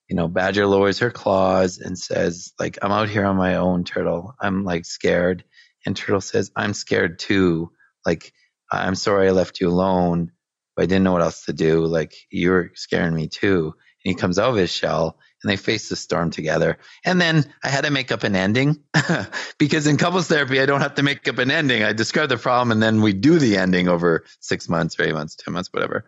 You 0.10 0.16
know, 0.16 0.28
Badger 0.28 0.68
lowers 0.68 1.00
her 1.00 1.10
claws 1.10 1.80
and 1.80 1.98
says, 1.98 2.54
like, 2.60 2.78
I'm 2.82 2.92
out 2.92 3.10
here 3.10 3.26
on 3.26 3.38
my 3.38 3.56
own, 3.56 3.84
Turtle. 3.84 4.36
I'm 4.40 4.64
like 4.64 4.86
scared. 4.86 5.44
And 5.86 5.96
Turtle 5.96 6.22
says, 6.22 6.52
I'm 6.56 6.74
scared 6.74 7.18
too. 7.20 7.72
Like, 8.06 8.32
I'm 8.72 8.96
sorry 8.96 9.28
I 9.28 9.32
left 9.32 9.60
you 9.60 9.70
alone, 9.70 10.32
but 10.76 10.84
I 10.84 10.86
didn't 10.86 11.04
know 11.04 11.14
what 11.14 11.24
else 11.24 11.46
to 11.46 11.54
do. 11.54 11.86
Like, 11.86 12.14
you're 12.30 12.72
scaring 12.76 13.16
me 13.16 13.28
too. 13.28 13.74
And 14.04 14.12
he 14.12 14.16
comes 14.16 14.38
out 14.38 14.52
of 14.52 14.56
his 14.56 14.72
shell 14.72 15.18
and 15.46 15.52
they 15.52 15.58
face 15.58 15.90
the 15.90 15.96
storm 15.96 16.32
together. 16.32 16.80
And 17.04 17.22
then 17.22 17.46
I 17.64 17.70
had 17.70 17.84
to 17.84 17.92
make 17.92 18.12
up 18.12 18.24
an 18.24 18.36
ending 18.36 18.84
because 19.60 19.86
in 19.86 19.98
couples 19.98 20.28
therapy, 20.28 20.60
I 20.60 20.66
don't 20.66 20.82
have 20.82 20.96
to 20.96 21.04
make 21.04 21.28
up 21.28 21.38
an 21.38 21.52
ending. 21.52 21.84
I 21.84 21.94
describe 21.94 22.30
the 22.30 22.38
problem 22.38 22.72
and 22.72 22.82
then 22.82 23.04
we 23.04 23.14
do 23.14 23.38
the 23.38 23.58
ending 23.58 23.88
over 23.88 24.26
six 24.40 24.68
months 24.68 25.00
eight 25.00 25.14
months, 25.14 25.36
10 25.36 25.54
months, 25.54 25.72
whatever. 25.72 26.06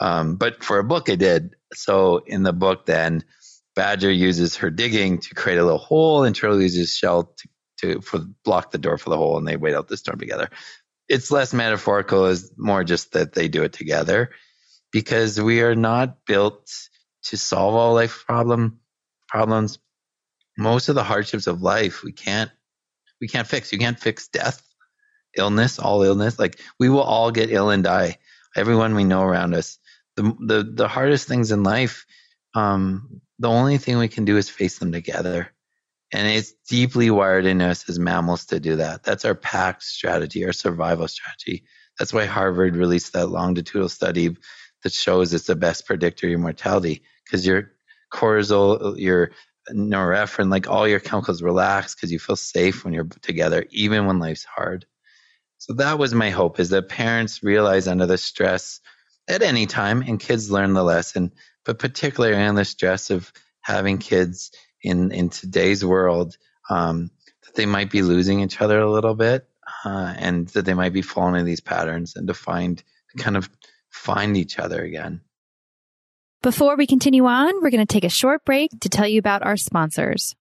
Um, 0.00 0.36
but 0.36 0.64
for 0.64 0.78
a 0.78 0.84
book, 0.84 1.10
I 1.10 1.16
did. 1.16 1.56
So 1.74 2.22
in 2.26 2.42
the 2.42 2.54
book, 2.54 2.86
then 2.86 3.22
Badger 3.76 4.10
uses 4.10 4.56
her 4.56 4.70
digging 4.70 5.18
to 5.18 5.34
create 5.34 5.58
a 5.58 5.64
little 5.64 5.78
hole, 5.78 6.24
and 6.24 6.34
Turtle 6.34 6.60
uses 6.60 6.96
shell 6.96 7.34
to, 7.36 7.48
to 7.80 8.00
for 8.00 8.20
block 8.44 8.70
the 8.70 8.78
door 8.78 8.96
for 8.96 9.10
the 9.10 9.18
hole, 9.18 9.36
and 9.36 9.46
they 9.46 9.56
wait 9.56 9.74
out 9.74 9.88
the 9.88 9.96
storm 9.98 10.18
together. 10.18 10.48
It's 11.06 11.30
less 11.30 11.52
metaphorical; 11.52 12.26
is 12.26 12.50
more 12.56 12.82
just 12.82 13.12
that 13.12 13.32
they 13.34 13.48
do 13.48 13.62
it 13.62 13.72
together, 13.72 14.30
because 14.90 15.40
we 15.40 15.60
are 15.60 15.74
not 15.74 16.24
built 16.24 16.70
to 17.24 17.36
solve 17.36 17.74
all 17.74 17.94
life 17.94 18.24
problem 18.26 18.80
problems. 19.28 19.78
Most 20.58 20.88
of 20.88 20.94
the 20.94 21.04
hardships 21.04 21.46
of 21.46 21.62
life 21.62 22.02
we 22.02 22.12
can't 22.12 22.50
we 23.20 23.28
can't 23.28 23.46
fix. 23.46 23.72
You 23.72 23.78
can't 23.78 24.00
fix 24.00 24.28
death, 24.28 24.62
illness, 25.36 25.78
all 25.78 26.02
illness. 26.02 26.38
Like 26.38 26.60
we 26.78 26.88
will 26.88 27.02
all 27.02 27.30
get 27.30 27.50
ill 27.50 27.70
and 27.70 27.84
die. 27.84 28.18
Everyone 28.56 28.94
we 28.94 29.04
know 29.04 29.22
around 29.22 29.54
us 29.54 29.78
the 30.16 30.36
the 30.40 30.62
the 30.62 30.88
hardest 30.88 31.28
things 31.28 31.52
in 31.52 31.62
life, 31.62 32.06
um, 32.54 33.20
the 33.38 33.48
only 33.48 33.78
thing 33.78 33.98
we 33.98 34.08
can 34.08 34.24
do 34.24 34.36
is 34.36 34.50
face 34.50 34.78
them 34.78 34.92
together. 34.92 35.52
And 36.12 36.26
it's 36.26 36.52
deeply 36.68 37.08
wired 37.10 37.46
in 37.46 37.62
us 37.62 37.88
as 37.88 37.98
mammals 37.98 38.46
to 38.46 38.58
do 38.58 38.76
that. 38.76 39.04
That's 39.04 39.24
our 39.24 39.36
pack 39.36 39.80
strategy, 39.80 40.44
our 40.44 40.52
survival 40.52 41.06
strategy. 41.06 41.62
That's 41.98 42.12
why 42.12 42.24
Harvard 42.24 42.74
released 42.74 43.12
that 43.12 43.28
longitudinal 43.28 43.88
study 43.88 44.36
that 44.82 44.92
shows 44.92 45.32
it's 45.32 45.46
the 45.46 45.56
best 45.56 45.86
predictor 45.86 46.26
of 46.26 46.30
your 46.30 46.38
mortality 46.38 47.02
because 47.24 47.46
your 47.46 47.70
cortisol, 48.12 48.98
your 48.98 49.30
norepinephrine, 49.70 50.50
like 50.50 50.68
all 50.68 50.88
your 50.88 51.00
chemicals 51.00 51.42
relax 51.42 51.94
because 51.94 52.10
you 52.10 52.18
feel 52.18 52.36
safe 52.36 52.84
when 52.84 52.94
you're 52.94 53.08
together, 53.22 53.64
even 53.70 54.06
when 54.06 54.18
life's 54.18 54.44
hard. 54.44 54.86
So 55.58 55.74
that 55.74 55.98
was 55.98 56.14
my 56.14 56.30
hope 56.30 56.58
is 56.58 56.70
that 56.70 56.88
parents 56.88 57.42
realize 57.42 57.86
under 57.86 58.06
the 58.06 58.18
stress 58.18 58.80
at 59.28 59.42
any 59.42 59.66
time, 59.66 60.02
and 60.02 60.18
kids 60.18 60.50
learn 60.50 60.72
the 60.72 60.82
lesson, 60.82 61.32
but 61.64 61.78
particularly 61.78 62.42
in 62.42 62.54
the 62.54 62.64
stress 62.64 63.10
of 63.10 63.32
having 63.60 63.98
kids 63.98 64.50
in, 64.82 65.12
in 65.12 65.28
today's 65.28 65.84
world, 65.84 66.36
um, 66.68 67.10
that 67.44 67.54
they 67.54 67.66
might 67.66 67.90
be 67.90 68.02
losing 68.02 68.40
each 68.40 68.60
other 68.60 68.80
a 68.80 68.90
little 68.90 69.14
bit, 69.14 69.46
uh, 69.84 70.14
and 70.16 70.48
that 70.48 70.64
they 70.64 70.74
might 70.74 70.92
be 70.92 71.02
falling 71.02 71.34
into 71.34 71.44
these 71.44 71.60
patterns 71.60 72.16
and 72.16 72.26
to 72.26 72.34
find, 72.34 72.82
kind 73.18 73.36
of 73.36 73.48
find 73.90 74.36
each 74.36 74.58
other 74.58 74.82
again. 74.82 75.20
Before 76.42 76.76
we 76.76 76.86
continue 76.86 77.26
on, 77.26 77.52
we're 77.60 77.70
going 77.70 77.86
to 77.86 77.92
take 77.92 78.04
a 78.04 78.08
short 78.08 78.44
break 78.46 78.70
to 78.80 78.88
tell 78.88 79.06
you 79.06 79.18
about 79.18 79.42
our 79.42 79.58
sponsors. 79.58 80.34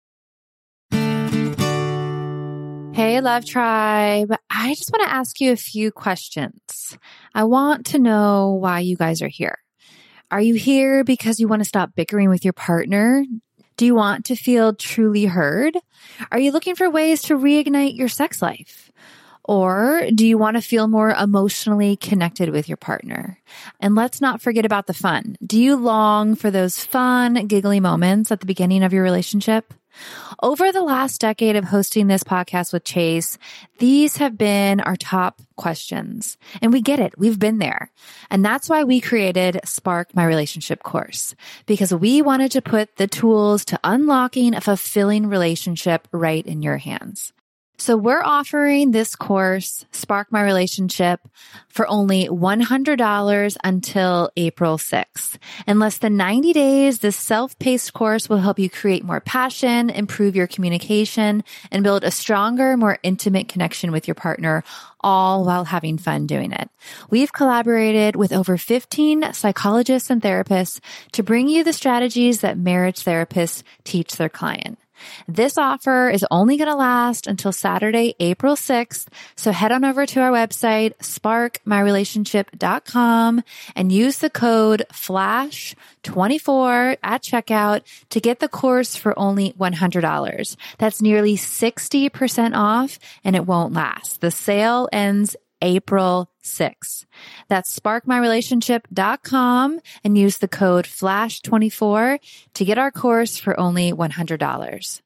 Hey, 2.99 3.21
Love 3.21 3.45
Tribe. 3.45 4.33
I 4.51 4.75
just 4.75 4.91
want 4.93 5.09
to 5.09 5.13
ask 5.13 5.41
you 5.41 5.53
a 5.53 5.57
few 5.57 5.91
questions. 5.91 6.97
I 7.35 7.45
want 7.45 7.87
to 7.87 7.99
know 7.99 8.59
why 8.61 8.81
you 8.81 8.97
guys 8.97 9.23
are 9.23 9.29
here. 9.29 9.59
Are 10.31 10.41
you 10.41 10.55
here 10.55 11.05
because 11.05 11.41
you 11.41 11.49
want 11.49 11.61
to 11.61 11.69
stop 11.69 11.95
bickering 11.95 12.29
with 12.29 12.45
your 12.45 12.53
partner? 12.53 13.25
Do 13.77 13.87
you 13.87 13.95
want 13.95 14.27
to 14.27 14.37
feel 14.37 14.75
truly 14.75 15.27
heard? 15.27 15.77
Are 16.33 16.39
you 16.41 16.51
looking 16.51 16.75
for 16.75 16.91
ways 16.91 17.23
to 17.23 17.39
reignite 17.39 17.97
your 17.97 18.09
sex 18.09 18.43
life? 18.43 18.91
Or 19.49 20.03
do 20.15 20.27
you 20.27 20.37
want 20.37 20.59
to 20.59 20.61
feel 20.61 20.89
more 20.89 21.11
emotionally 21.11 21.97
connected 21.97 22.51
with 22.51 22.69
your 22.69 22.77
partner? 22.77 23.41
And 23.81 23.95
let's 23.95 24.21
not 24.21 24.43
forget 24.43 24.67
about 24.67 24.87
the 24.87 24.93
fun. 24.93 25.37
Do 25.45 25.59
you 25.59 25.75
long 25.75 26.37
for 26.37 26.51
those 26.51 26.85
fun, 26.85 27.47
giggly 27.47 27.81
moments 27.81 28.31
at 28.31 28.41
the 28.41 28.47
beginning 28.47 28.83
of 28.83 28.93
your 28.93 29.03
relationship? 29.03 29.73
Over 30.43 30.71
the 30.71 30.83
last 30.83 31.23
decade 31.23 31.57
of 31.57 31.65
hosting 31.65 32.07
this 32.07 32.23
podcast 32.23 32.75
with 32.75 32.85
Chase, 32.85 33.39
these 33.79 34.19
have 34.19 34.37
been 34.37 34.81
our 34.81 34.97
top 34.97 35.41
questions. 35.57 36.37
And 36.61 36.71
we 36.71 36.83
get 36.83 37.01
it. 37.01 37.19
We've 37.19 37.39
been 37.39 37.59
there. 37.59 37.91
And 38.31 38.45
that's 38.45 38.69
why 38.69 38.85
we 38.85 39.01
created 39.01 39.61
Spark 39.65 40.15
My 40.15 40.27
Relationship 40.27 40.83
course 40.83 41.35
because 41.65 41.93
we 41.93 42.21
wanted 42.21 42.53
to 42.53 42.63
put 42.63 42.97
the 42.97 43.09
tools 43.09 43.65
to 43.67 43.81
unlocking 43.83 44.55
a 44.55 44.61
fulfilling 44.61 45.27
relationship 45.27 46.07
right 46.13 46.47
in 46.47 46.61
your 46.61 46.77
hands. 46.77 47.33
So 47.81 47.97
we're 47.97 48.25
offering 48.25 48.91
this 48.91 49.15
course, 49.15 49.87
Spark 49.93 50.33
My 50.33 50.43
Relationship, 50.43 51.21
for 51.69 51.87
only 51.87 52.27
$100 52.27 53.57
until 53.63 54.31
April 54.37 54.79
6th. 54.79 55.39
In 55.65 55.79
less 55.79 55.99
than 55.99 56.17
90 56.17 56.53
days, 56.53 56.99
this 56.99 57.17
self-paced 57.17 57.93
course 57.93 58.29
will 58.29 58.39
help 58.39 58.59
you 58.59 58.69
create 58.69 59.05
more 59.05 59.21
passion, 59.21 59.91
improve 59.91 60.35
your 60.35 60.49
communication, 60.49 61.45
and 61.71 61.85
build 61.85 62.03
a 62.03 62.11
stronger, 62.11 62.77
more 62.77 62.99
intimate 63.05 63.47
connection 63.47 63.93
with 63.93 64.09
your 64.09 64.17
partner, 64.17 64.65
all 65.01 65.45
while 65.45 65.65
having 65.65 65.99
fun 65.99 66.27
doing 66.27 66.51
it. 66.51 66.69
We've 67.11 67.33
collaborated 67.33 68.17
with 68.17 68.33
over 68.33 68.59
15 68.59 69.33
psychologists 69.35 70.11
and 70.11 70.21
therapists 70.21 70.81
to 71.13 71.23
bring 71.23 71.49
you 71.49 71.63
the 71.63 71.73
strategies 71.73 72.41
that 72.41 72.59
marriage 72.59 73.05
therapists 73.05 73.63
teach 73.85 74.17
their 74.17 74.29
client. 74.29 74.81
This 75.27 75.59
offer 75.59 76.09
is 76.11 76.25
only 76.31 76.57
going 76.57 76.71
to 76.71 76.77
last 76.77 77.27
until 77.27 77.51
Saturday, 77.53 78.15
April 78.21 78.55
6th. 78.57 79.09
So 79.37 79.53
head 79.53 79.73
on 79.73 79.85
over 79.85 80.07
to 80.07 80.21
our 80.21 80.31
website, 80.31 80.97
sparkmyrelationship.com 80.99 83.43
and 83.77 83.93
use 83.93 84.19
the 84.19 84.31
code 84.31 84.85
FLASH24 84.93 86.97
at 87.03 87.23
checkout 87.23 87.83
to 88.11 88.21
get 88.21 88.41
the 88.41 88.49
course 88.49 88.97
for 88.97 89.19
only 89.19 89.53
$100. 89.53 90.57
That's 90.79 91.03
nearly 91.03 91.37
60% 91.37 92.55
off 92.55 92.99
and 93.25 93.37
it 93.37 93.47
won't 93.47 93.75
last. 93.75 94.21
The 94.21 94.31
sale 94.31 94.89
ends 94.93 95.37
April 95.61 96.31
6. 96.49 97.07
That's 97.49 97.79
sparkmyrelationship.com 97.79 99.81
and 100.05 100.19
use 100.19 100.39
the 100.39 100.49
code 100.49 100.87
FLASH24 100.87 102.19
to 102.55 102.65
get 102.65 102.79
our 102.79 102.91
course 102.91 103.39
for 103.39 103.59
only 103.59 103.93
$100. 103.93 105.01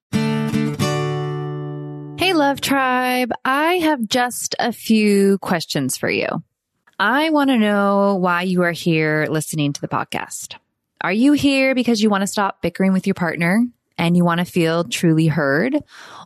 Hey, 2.18 2.34
Love 2.34 2.60
Tribe. 2.60 3.32
I 3.44 3.74
have 3.74 4.08
just 4.08 4.54
a 4.58 4.72
few 4.72 5.38
questions 5.38 5.96
for 5.96 6.08
you. 6.08 6.28
I 6.98 7.30
want 7.30 7.50
to 7.50 7.58
know 7.58 8.16
why 8.16 8.42
you 8.42 8.62
are 8.62 8.72
here 8.72 9.26
listening 9.28 9.72
to 9.72 9.80
the 9.80 9.88
podcast. 9.88 10.56
Are 11.00 11.12
you 11.12 11.32
here 11.32 11.74
because 11.74 12.00
you 12.00 12.10
want 12.10 12.20
to 12.20 12.28
stop 12.28 12.62
bickering 12.62 12.92
with 12.92 13.08
your 13.08 13.14
partner? 13.14 13.64
and 13.98 14.16
you 14.16 14.24
want 14.24 14.40
to 14.40 14.44
feel 14.44 14.84
truly 14.84 15.26
heard? 15.26 15.76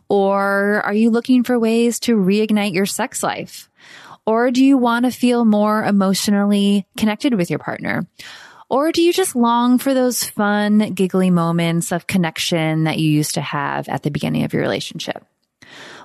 Or 0.09 0.81
are 0.83 0.93
you 0.93 1.09
looking 1.09 1.43
for 1.43 1.59
ways 1.59 1.99
to 2.01 2.15
reignite 2.15 2.73
your 2.73 2.85
sex 2.85 3.21
life? 3.21 3.69
Or 4.27 4.51
do 4.51 4.63
you 4.63 4.77
want 4.77 5.05
to 5.05 5.11
feel 5.11 5.45
more 5.45 5.83
emotionally 5.83 6.85
connected 6.97 7.33
with 7.33 7.49
your 7.49 7.59
partner? 7.59 8.05
Or 8.69 8.91
do 8.91 9.01
you 9.01 9.13
just 9.13 9.37
long 9.37 9.77
for 9.77 9.93
those 9.93 10.25
fun, 10.25 10.93
giggly 10.93 11.29
moments 11.29 11.93
of 11.93 12.05
connection 12.05 12.83
that 12.83 12.99
you 12.99 13.09
used 13.09 13.35
to 13.35 13.41
have 13.41 13.87
at 13.87 14.03
the 14.03 14.11
beginning 14.11 14.43
of 14.43 14.51
your 14.51 14.61
relationship? 14.61 15.25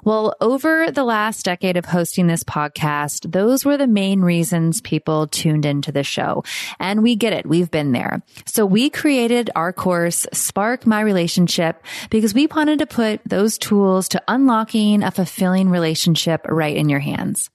Well, 0.05 0.35
over 0.41 0.91
the 0.91 1.05
last 1.05 1.45
decade 1.45 1.77
of 1.77 1.85
hosting 1.85 2.27
this 2.27 2.43
podcast, 2.43 3.31
those 3.31 3.65
were 3.65 3.77
the 3.77 3.87
main 3.87 4.21
reasons 4.21 4.81
people 4.81 5.29
tuned 5.29 5.65
into 5.65 5.93
the 5.93 6.03
show. 6.03 6.43
And 6.81 7.05
we 7.05 7.15
get 7.15 7.33
it. 7.33 7.47
We've 7.47 7.71
been 7.71 7.93
there. 7.93 8.23
So 8.45 8.67
we 8.67 8.91
created 8.91 9.51
our 9.55 9.73
course, 9.73 10.27
Spark 10.33 10.87
My 10.89 11.03
Relationship, 11.03 11.85
because 12.11 12.35
we 12.35 12.49
wanted 12.49 12.81
to 12.81 12.87
put 12.87 13.21
those 13.25 13.59
tools 13.59 14.09
to 14.09 14.23
unlocking 14.27 15.05
a 15.05 15.13
fulfilling 15.13 15.71
relationship 15.71 16.47
right 16.49 16.77
in 16.77 16.89
your 16.89 17.01
hands. 17.01 17.49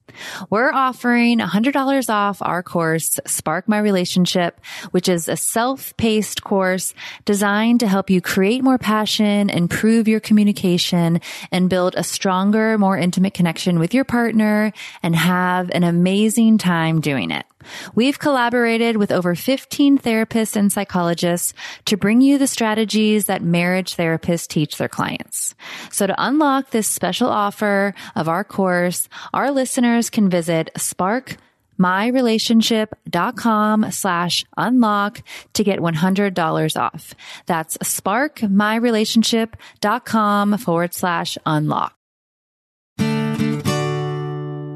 We're 0.49 0.71
offering 0.71 1.39
$100 1.39 2.09
off 2.09 2.41
our 2.41 2.63
course, 2.63 3.19
Spark 3.25 3.67
My 3.67 3.79
Relationship, 3.79 4.59
which 4.91 5.09
is 5.09 5.27
a 5.27 5.35
self-paced 5.35 6.43
course 6.43 6.93
designed 7.25 7.81
to 7.81 7.87
help 7.87 8.09
you 8.09 8.21
create 8.21 8.63
more 8.63 8.77
passion, 8.77 9.49
improve 9.49 10.07
your 10.07 10.21
communication, 10.21 11.19
and 11.51 11.69
build 11.69 11.93
a 11.95 12.03
stronger, 12.37 12.77
more 12.77 12.95
intimate 12.95 13.33
connection 13.33 13.79
with 13.79 13.95
your 13.95 14.03
partner 14.03 14.71
and 15.01 15.15
have 15.15 15.71
an 15.71 15.83
amazing 15.83 16.59
time 16.59 17.01
doing 17.01 17.31
it. 17.31 17.47
We've 17.95 18.19
collaborated 18.19 18.97
with 18.97 19.11
over 19.11 19.33
15 19.33 19.97
therapists 19.97 20.55
and 20.55 20.71
psychologists 20.71 21.55
to 21.85 21.97
bring 21.97 22.21
you 22.21 22.37
the 22.37 22.45
strategies 22.45 23.25
that 23.25 23.41
marriage 23.41 23.95
therapists 23.95 24.47
teach 24.47 24.77
their 24.77 24.87
clients. 24.87 25.55
So 25.91 26.05
to 26.05 26.13
unlock 26.15 26.69
this 26.69 26.87
special 26.87 27.29
offer 27.29 27.95
of 28.15 28.29
our 28.29 28.43
course, 28.43 29.09
our 29.33 29.49
listeners 29.49 30.11
can 30.11 30.29
visit 30.29 30.69
Spark 30.77 31.37
myrelationship.com 31.79 33.91
slash 33.91 34.45
unlock 34.57 35.21
to 35.53 35.63
get 35.63 35.79
$100 35.79 36.79
off. 36.79 37.13
That's 37.45 37.77
sparkmyrelationship.com 37.77 40.57
forward 40.57 40.95
slash 40.95 41.37
unlock. 41.45 41.96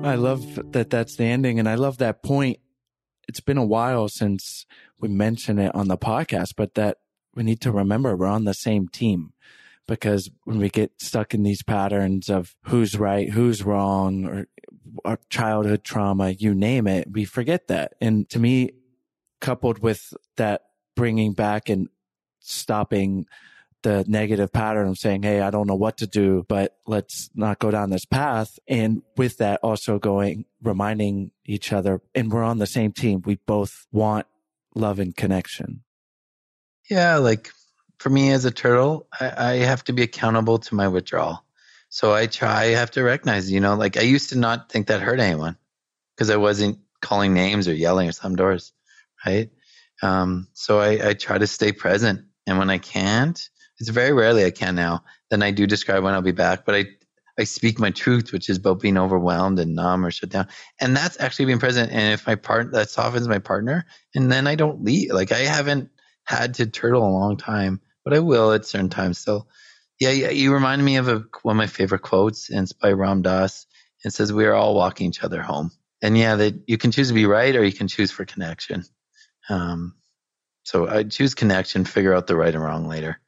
I 0.03 0.15
love 0.15 0.71
that 0.71 0.89
that's 0.89 1.15
the 1.15 1.25
ending. 1.25 1.59
And 1.59 1.69
I 1.69 1.75
love 1.75 1.97
that 1.99 2.23
point. 2.23 2.59
It's 3.27 3.39
been 3.39 3.57
a 3.57 3.65
while 3.65 4.09
since 4.09 4.65
we 4.99 5.09
mentioned 5.09 5.59
it 5.59 5.73
on 5.75 5.87
the 5.87 5.97
podcast, 5.97 6.53
but 6.57 6.73
that 6.75 6.97
we 7.35 7.43
need 7.43 7.61
to 7.61 7.71
remember 7.71 8.15
we're 8.15 8.25
on 8.25 8.45
the 8.45 8.53
same 8.53 8.87
team 8.87 9.33
because 9.87 10.29
when 10.43 10.57
we 10.57 10.69
get 10.69 11.01
stuck 11.01 11.33
in 11.33 11.43
these 11.43 11.63
patterns 11.63 12.29
of 12.29 12.55
who's 12.65 12.97
right, 12.97 13.29
who's 13.29 13.63
wrong, 13.63 14.25
or 14.25 14.47
our 15.05 15.19
childhood 15.29 15.83
trauma, 15.83 16.31
you 16.31 16.53
name 16.53 16.87
it, 16.87 17.07
we 17.11 17.25
forget 17.25 17.67
that. 17.67 17.93
And 18.01 18.29
to 18.29 18.39
me, 18.39 18.71
coupled 19.39 19.79
with 19.79 20.13
that 20.37 20.63
bringing 20.95 21.33
back 21.33 21.69
and 21.69 21.89
stopping 22.39 23.25
the 23.83 24.05
negative 24.07 24.51
pattern 24.51 24.87
of 24.87 24.97
saying, 24.97 25.23
Hey, 25.23 25.41
I 25.41 25.49
don't 25.49 25.67
know 25.67 25.75
what 25.75 25.97
to 25.97 26.07
do, 26.07 26.45
but 26.47 26.77
let's 26.85 27.29
not 27.35 27.59
go 27.59 27.71
down 27.71 27.89
this 27.89 28.05
path. 28.05 28.59
And 28.67 29.01
with 29.17 29.37
that 29.37 29.59
also 29.63 29.99
going, 29.99 30.45
reminding 30.61 31.31
each 31.45 31.73
other, 31.73 32.01
and 32.13 32.31
we're 32.31 32.43
on 32.43 32.59
the 32.59 32.67
same 32.67 32.91
team. 32.91 33.21
We 33.25 33.35
both 33.35 33.87
want 33.91 34.27
love 34.75 34.99
and 34.99 35.15
connection. 35.15 35.83
Yeah, 36.89 37.17
like 37.17 37.51
for 37.99 38.09
me 38.09 38.31
as 38.31 38.45
a 38.45 38.51
turtle, 38.51 39.07
I, 39.19 39.33
I 39.37 39.53
have 39.57 39.83
to 39.85 39.93
be 39.93 40.01
accountable 40.01 40.59
to 40.59 40.75
my 40.75 40.87
withdrawal. 40.87 41.43
So 41.89 42.13
I 42.13 42.25
try, 42.25 42.63
I 42.63 42.65
have 42.69 42.91
to 42.91 43.03
recognize, 43.03 43.51
you 43.51 43.59
know, 43.59 43.75
like 43.75 43.97
I 43.97 44.01
used 44.01 44.29
to 44.29 44.37
not 44.37 44.71
think 44.71 44.87
that 44.87 45.01
hurt 45.01 45.19
anyone 45.19 45.57
because 46.15 46.29
I 46.29 46.37
wasn't 46.37 46.79
calling 47.01 47.33
names 47.33 47.67
or 47.67 47.73
yelling 47.73 48.07
or 48.07 48.13
some 48.13 48.35
doors, 48.35 48.71
right? 49.25 49.49
Um, 50.01 50.47
so 50.53 50.79
I, 50.79 51.09
I 51.09 51.13
try 51.13 51.37
to 51.37 51.47
stay 51.47 51.71
present. 51.71 52.25
And 52.47 52.57
when 52.57 52.69
I 52.69 52.77
can't, 52.77 53.39
it's 53.81 53.89
very 53.89 54.13
rarely 54.13 54.45
I 54.45 54.51
can 54.51 54.75
now. 54.75 55.03
Then 55.29 55.43
I 55.43 55.51
do 55.51 55.67
describe 55.67 56.03
when 56.03 56.13
I'll 56.13 56.21
be 56.21 56.31
back, 56.31 56.65
but 56.65 56.75
I 56.75 56.85
I 57.39 57.45
speak 57.45 57.79
my 57.79 57.91
truth, 57.91 58.31
which 58.31 58.49
is 58.49 58.57
about 58.57 58.81
being 58.81 58.97
overwhelmed 58.97 59.57
and 59.59 59.73
numb 59.73 60.05
or 60.05 60.11
shut 60.11 60.29
down. 60.29 60.47
And 60.79 60.95
that's 60.95 61.19
actually 61.19 61.45
being 61.45 61.59
present. 61.59 61.91
And 61.91 62.13
if 62.13 62.27
my 62.27 62.35
part 62.35 62.71
that 62.73 62.89
softens 62.89 63.27
my 63.27 63.39
partner, 63.39 63.85
and 64.13 64.31
then 64.31 64.47
I 64.47 64.55
don't 64.55 64.83
leave. 64.83 65.11
Like 65.11 65.31
I 65.31 65.39
haven't 65.39 65.89
had 66.25 66.55
to 66.55 66.65
turtle 66.67 67.03
a 67.03 67.09
long 67.09 67.37
time, 67.37 67.81
but 68.03 68.13
I 68.13 68.19
will 68.19 68.51
at 68.51 68.65
certain 68.65 68.89
times. 68.89 69.17
So 69.17 69.47
yeah, 69.99 70.11
yeah 70.11 70.29
you 70.29 70.53
remind 70.53 70.83
me 70.83 70.97
of 70.97 71.07
a, 71.07 71.23
one 71.41 71.55
of 71.55 71.57
my 71.57 71.67
favorite 71.67 72.01
quotes, 72.01 72.49
and 72.49 72.63
it's 72.63 72.73
by 72.73 72.91
Ram 72.91 73.21
Dass. 73.21 73.65
It 74.03 74.13
says, 74.13 74.33
"We 74.33 74.45
are 74.45 74.53
all 74.53 74.75
walking 74.75 75.07
each 75.07 75.23
other 75.23 75.41
home." 75.41 75.71
And 76.01 76.17
yeah, 76.17 76.35
that 76.35 76.55
you 76.67 76.77
can 76.77 76.91
choose 76.91 77.09
to 77.09 77.13
be 77.13 77.25
right 77.25 77.55
or 77.55 77.63
you 77.63 77.73
can 77.73 77.87
choose 77.87 78.11
for 78.11 78.25
connection. 78.25 78.83
Um, 79.49 79.95
so 80.63 80.87
I 80.87 81.03
choose 81.03 81.33
connection, 81.35 81.85
figure 81.85 82.13
out 82.13 82.27
the 82.27 82.35
right 82.35 82.53
and 82.53 82.63
wrong 82.63 82.87
later. 82.87 83.19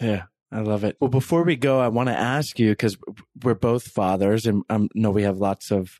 Yeah. 0.00 0.24
I 0.50 0.60
love 0.60 0.82
it. 0.82 0.96
Well, 0.98 1.10
before 1.10 1.42
we 1.42 1.56
go, 1.56 1.78
I 1.78 1.88
want 1.88 2.08
to 2.08 2.18
ask 2.18 2.58
you 2.58 2.70
because 2.70 2.96
we're 3.42 3.54
both 3.54 3.88
fathers 3.88 4.46
and 4.46 4.62
I 4.70 4.88
know 4.94 5.10
we 5.10 5.24
have 5.24 5.36
lots 5.36 5.70
of 5.70 5.98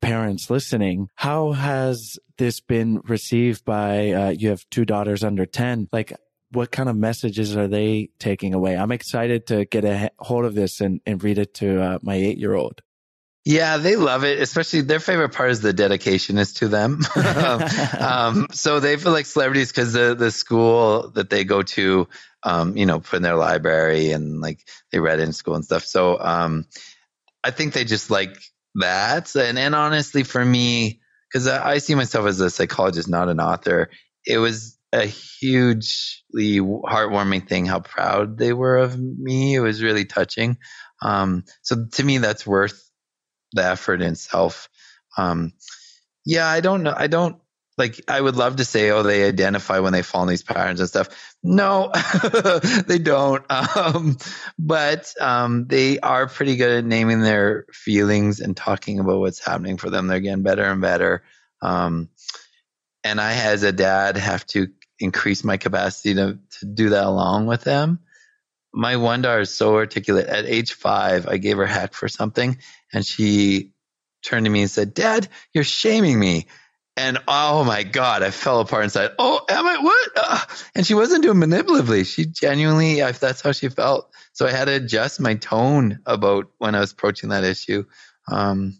parents 0.00 0.50
listening. 0.50 1.08
How 1.16 1.52
has 1.52 2.16
this 2.36 2.60
been 2.60 3.00
received 3.08 3.64
by, 3.64 4.12
uh, 4.12 4.30
you 4.30 4.50
have 4.50 4.64
two 4.70 4.84
daughters 4.84 5.24
under 5.24 5.46
10. 5.46 5.88
Like, 5.92 6.12
what 6.52 6.70
kind 6.70 6.88
of 6.88 6.96
messages 6.96 7.56
are 7.56 7.66
they 7.66 8.10
taking 8.20 8.54
away? 8.54 8.76
I'm 8.76 8.92
excited 8.92 9.46
to 9.48 9.64
get 9.64 9.84
a 9.84 10.10
hold 10.20 10.44
of 10.44 10.54
this 10.54 10.80
and, 10.80 11.00
and 11.04 11.22
read 11.22 11.38
it 11.38 11.54
to 11.54 11.82
uh, 11.82 11.98
my 12.00 12.14
eight 12.14 12.38
year 12.38 12.54
old. 12.54 12.80
Yeah, 13.48 13.78
they 13.78 13.96
love 13.96 14.24
it. 14.24 14.42
Especially 14.42 14.82
their 14.82 15.00
favorite 15.00 15.30
part 15.30 15.50
is 15.50 15.62
the 15.62 15.72
dedication 15.72 16.36
is 16.36 16.52
to 16.54 16.68
them. 16.68 17.00
um, 17.98 18.48
so 18.52 18.78
they 18.78 18.98
feel 18.98 19.12
like 19.12 19.24
celebrities 19.24 19.72
because 19.72 19.94
the 19.94 20.14
the 20.14 20.30
school 20.30 21.08
that 21.14 21.30
they 21.30 21.44
go 21.44 21.62
to, 21.62 22.08
um, 22.42 22.76
you 22.76 22.84
know, 22.84 23.00
put 23.00 23.16
in 23.16 23.22
their 23.22 23.36
library 23.36 24.10
and 24.10 24.42
like 24.42 24.68
they 24.92 25.00
read 25.00 25.18
in 25.18 25.32
school 25.32 25.54
and 25.54 25.64
stuff. 25.64 25.86
So 25.86 26.20
um, 26.20 26.66
I 27.42 27.50
think 27.50 27.72
they 27.72 27.84
just 27.84 28.10
like 28.10 28.36
that. 28.74 29.34
And 29.34 29.58
and 29.58 29.74
honestly, 29.74 30.24
for 30.24 30.44
me, 30.44 31.00
because 31.32 31.46
I, 31.48 31.70
I 31.70 31.78
see 31.78 31.94
myself 31.94 32.26
as 32.26 32.40
a 32.40 32.50
psychologist, 32.50 33.08
not 33.08 33.30
an 33.30 33.40
author, 33.40 33.88
it 34.26 34.36
was 34.36 34.78
a 34.92 35.06
hugely 35.06 36.60
heartwarming 36.60 37.48
thing 37.48 37.64
how 37.64 37.80
proud 37.80 38.36
they 38.36 38.52
were 38.52 38.76
of 38.76 38.98
me. 38.98 39.54
It 39.54 39.60
was 39.60 39.82
really 39.82 40.04
touching. 40.04 40.58
Um, 41.00 41.44
so 41.62 41.86
to 41.92 42.04
me, 42.04 42.18
that's 42.18 42.46
worth 42.46 42.87
the 43.58 43.64
effort 43.64 44.00
in 44.00 44.12
itself. 44.12 44.68
Um, 45.16 45.52
yeah, 46.24 46.46
I 46.46 46.60
don't 46.60 46.82
know. 46.82 46.94
I 46.96 47.06
don't 47.06 47.36
like. 47.76 48.00
I 48.08 48.20
would 48.20 48.36
love 48.36 48.56
to 48.56 48.64
say, 48.64 48.90
oh, 48.90 49.02
they 49.02 49.24
identify 49.24 49.78
when 49.78 49.92
they 49.92 50.02
fall 50.02 50.22
in 50.22 50.28
these 50.28 50.42
patterns 50.42 50.80
and 50.80 50.88
stuff. 50.88 51.08
No, 51.42 51.92
they 52.86 52.98
don't. 52.98 53.44
Um, 53.76 54.18
but 54.58 55.12
um, 55.20 55.66
they 55.66 56.00
are 56.00 56.26
pretty 56.26 56.56
good 56.56 56.78
at 56.78 56.84
naming 56.84 57.20
their 57.20 57.66
feelings 57.72 58.40
and 58.40 58.56
talking 58.56 58.98
about 58.98 59.20
what's 59.20 59.44
happening 59.44 59.76
for 59.76 59.88
them. 59.88 60.06
They're 60.06 60.20
getting 60.20 60.42
better 60.42 60.64
and 60.64 60.80
better. 60.80 61.22
Um, 61.62 62.08
and 63.04 63.20
I, 63.20 63.34
as 63.34 63.62
a 63.62 63.72
dad, 63.72 64.16
have 64.16 64.46
to 64.48 64.68
increase 64.98 65.44
my 65.44 65.56
capacity 65.56 66.14
to, 66.14 66.38
to 66.58 66.66
do 66.66 66.90
that 66.90 67.04
along 67.04 67.46
with 67.46 67.62
them. 67.62 68.00
My 68.72 68.96
one 68.96 69.22
daughter 69.22 69.40
is 69.40 69.54
so 69.54 69.76
articulate. 69.76 70.26
At 70.26 70.44
age 70.44 70.72
five, 70.72 71.26
I 71.26 71.38
gave 71.38 71.56
her 71.56 71.66
heck 71.66 71.94
for 71.94 72.08
something, 72.08 72.58
and 72.92 73.04
she 73.04 73.72
turned 74.24 74.46
to 74.46 74.50
me 74.50 74.62
and 74.62 74.70
said, 74.70 74.94
Dad, 74.94 75.28
you're 75.52 75.64
shaming 75.64 76.18
me. 76.18 76.46
And 76.96 77.18
oh 77.28 77.62
my 77.62 77.84
God, 77.84 78.24
I 78.24 78.32
fell 78.32 78.58
apart 78.58 78.82
inside. 78.82 79.12
Oh, 79.20 79.40
am 79.48 79.66
I? 79.66 79.78
What? 79.78 80.10
Uh, 80.16 80.40
and 80.74 80.84
she 80.84 80.94
wasn't 80.94 81.22
doing 81.22 81.38
manipulatively. 81.38 82.04
She 82.04 82.26
genuinely, 82.26 83.02
I, 83.02 83.12
that's 83.12 83.40
how 83.40 83.52
she 83.52 83.68
felt. 83.68 84.12
So 84.32 84.46
I 84.46 84.50
had 84.50 84.64
to 84.64 84.74
adjust 84.74 85.20
my 85.20 85.34
tone 85.34 86.00
about 86.06 86.46
when 86.58 86.74
I 86.74 86.80
was 86.80 86.90
approaching 86.90 87.28
that 87.28 87.44
issue. 87.44 87.84
Um, 88.26 88.78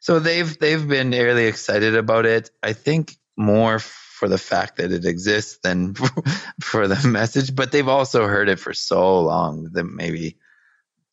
so 0.00 0.18
they've 0.18 0.58
they've 0.58 0.86
been 0.86 1.10
really 1.10 1.46
excited 1.46 1.96
about 1.96 2.26
it. 2.26 2.50
I 2.62 2.74
think 2.74 3.16
more 3.38 3.78
for 3.78 4.28
the 4.28 4.38
fact 4.38 4.76
that 4.76 4.92
it 4.92 5.06
exists 5.06 5.58
than 5.62 5.94
for 6.60 6.86
the 6.88 7.08
message, 7.08 7.54
but 7.54 7.72
they've 7.72 7.88
also 7.88 8.26
heard 8.26 8.50
it 8.50 8.60
for 8.60 8.74
so 8.74 9.22
long 9.22 9.70
that 9.72 9.84
maybe 9.84 10.36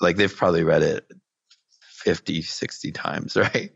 like 0.01 0.17
they've 0.17 0.35
probably 0.35 0.63
read 0.63 0.83
it 0.83 1.05
50, 2.03 2.41
60 2.41 2.91
times, 2.91 3.35
right? 3.37 3.71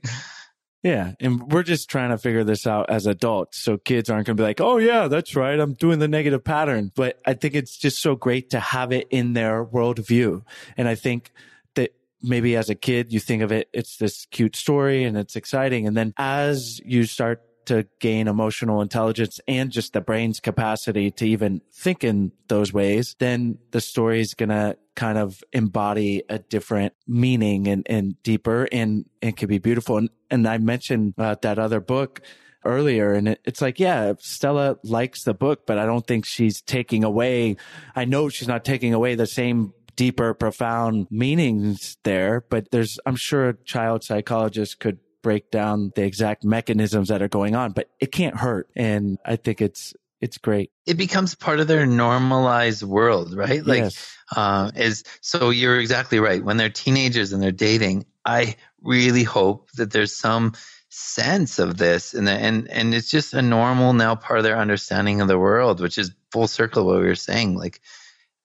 Yeah. 0.83 1.13
And 1.19 1.51
we're 1.51 1.63
just 1.63 1.89
trying 1.89 2.11
to 2.11 2.17
figure 2.17 2.43
this 2.43 2.67
out 2.67 2.89
as 2.89 3.07
adults. 3.07 3.57
So 3.57 3.77
kids 3.77 4.09
aren't 4.09 4.27
going 4.27 4.37
to 4.37 4.41
be 4.41 4.45
like, 4.45 4.61
oh, 4.61 4.77
yeah, 4.77 5.07
that's 5.07 5.35
right. 5.35 5.59
I'm 5.59 5.73
doing 5.73 5.99
the 5.99 6.07
negative 6.07 6.43
pattern. 6.43 6.91
But 6.95 7.19
I 7.25 7.33
think 7.33 7.55
it's 7.55 7.77
just 7.77 8.01
so 8.01 8.15
great 8.15 8.51
to 8.51 8.59
have 8.59 8.91
it 8.91 9.07
in 9.09 9.33
their 9.33 9.65
worldview. 9.65 10.43
And 10.77 10.87
I 10.87 10.95
think 10.95 11.31
that 11.75 11.93
maybe 12.21 12.55
as 12.55 12.69
a 12.69 12.75
kid, 12.75 13.11
you 13.11 13.19
think 13.19 13.41
of 13.41 13.51
it, 13.51 13.69
it's 13.73 13.97
this 13.97 14.27
cute 14.27 14.55
story 14.55 15.03
and 15.03 15.17
it's 15.17 15.35
exciting. 15.35 15.87
And 15.87 15.97
then 15.97 16.13
as 16.17 16.79
you 16.85 17.05
start 17.05 17.41
to 17.67 17.87
gain 17.99 18.27
emotional 18.27 18.81
intelligence 18.81 19.39
and 19.47 19.71
just 19.71 19.93
the 19.93 20.01
brain's 20.01 20.39
capacity 20.39 21.11
to 21.11 21.27
even 21.27 21.61
think 21.73 22.03
in 22.03 22.31
those 22.47 22.73
ways, 22.73 23.15
then 23.19 23.59
the 23.71 23.81
story 23.81 24.19
is 24.19 24.33
going 24.33 24.49
to 24.49 24.77
kind 24.95 25.17
of 25.17 25.43
embody 25.53 26.23
a 26.29 26.39
different 26.39 26.93
meaning 27.07 27.67
and, 27.67 27.85
and 27.89 28.21
deeper 28.23 28.67
and, 28.71 29.05
and 29.21 29.37
can 29.37 29.47
be 29.47 29.59
beautiful. 29.59 29.97
And, 29.97 30.09
and 30.29 30.47
I 30.47 30.57
mentioned 30.57 31.13
uh, 31.17 31.35
that 31.41 31.59
other 31.59 31.79
book 31.79 32.21
earlier 32.65 33.13
and 33.13 33.29
it, 33.29 33.39
it's 33.45 33.61
like, 33.61 33.79
yeah, 33.79 34.13
Stella 34.19 34.77
likes 34.83 35.23
the 35.23 35.33
book, 35.33 35.65
but 35.67 35.77
I 35.77 35.85
don't 35.85 36.05
think 36.07 36.25
she's 36.25 36.61
taking 36.61 37.03
away. 37.03 37.57
I 37.95 38.05
know 38.05 38.29
she's 38.29 38.47
not 38.47 38.65
taking 38.65 38.93
away 38.93 39.15
the 39.15 39.27
same 39.27 39.73
deeper, 39.95 40.33
profound 40.33 41.07
meanings 41.09 41.97
there, 42.03 42.45
but 42.49 42.71
there's, 42.71 42.99
I'm 43.05 43.15
sure 43.15 43.49
a 43.49 43.57
child 43.63 44.03
psychologist 44.03 44.79
could 44.79 44.99
break 45.27 45.51
down 45.51 45.91
the 45.93 46.03
exact 46.03 46.45
mechanisms 46.45 47.09
that 47.09 47.21
are 47.21 47.27
going 47.27 47.53
on, 47.53 47.73
but 47.73 47.89
it 47.99 48.13
can't 48.13 48.37
hurt. 48.37 48.69
And 48.77 49.17
I 49.25 49.35
think 49.35 49.61
it's, 49.61 49.93
it's 50.21 50.37
great. 50.37 50.71
It 50.85 50.95
becomes 50.95 51.35
part 51.35 51.59
of 51.59 51.67
their 51.67 51.85
normalized 51.85 52.81
world, 52.81 53.35
right? 53.35 53.61
Like, 53.65 53.83
yes. 53.83 54.15
uh, 54.33 54.71
is 54.73 55.03
so 55.19 55.49
you're 55.49 55.81
exactly 55.81 56.21
right. 56.21 56.41
When 56.41 56.55
they're 56.55 56.69
teenagers 56.69 57.33
and 57.33 57.43
they're 57.43 57.51
dating, 57.51 58.05
I 58.23 58.55
really 58.81 59.23
hope 59.23 59.69
that 59.71 59.91
there's 59.91 60.15
some 60.15 60.53
sense 60.89 61.59
of 61.59 61.75
this 61.75 62.13
and 62.13 62.29
and 62.29 62.69
and 62.69 62.95
it's 62.95 63.11
just 63.11 63.33
a 63.33 63.41
normal 63.41 63.91
now 63.91 64.15
part 64.15 64.39
of 64.39 64.45
their 64.45 64.57
understanding 64.57 65.19
of 65.19 65.27
the 65.27 65.37
world, 65.37 65.81
which 65.81 65.97
is 65.97 66.15
full 66.31 66.47
circle 66.47 66.85
what 66.85 67.01
we 67.01 67.05
were 67.05 67.15
saying. 67.15 67.57
Like 67.57 67.81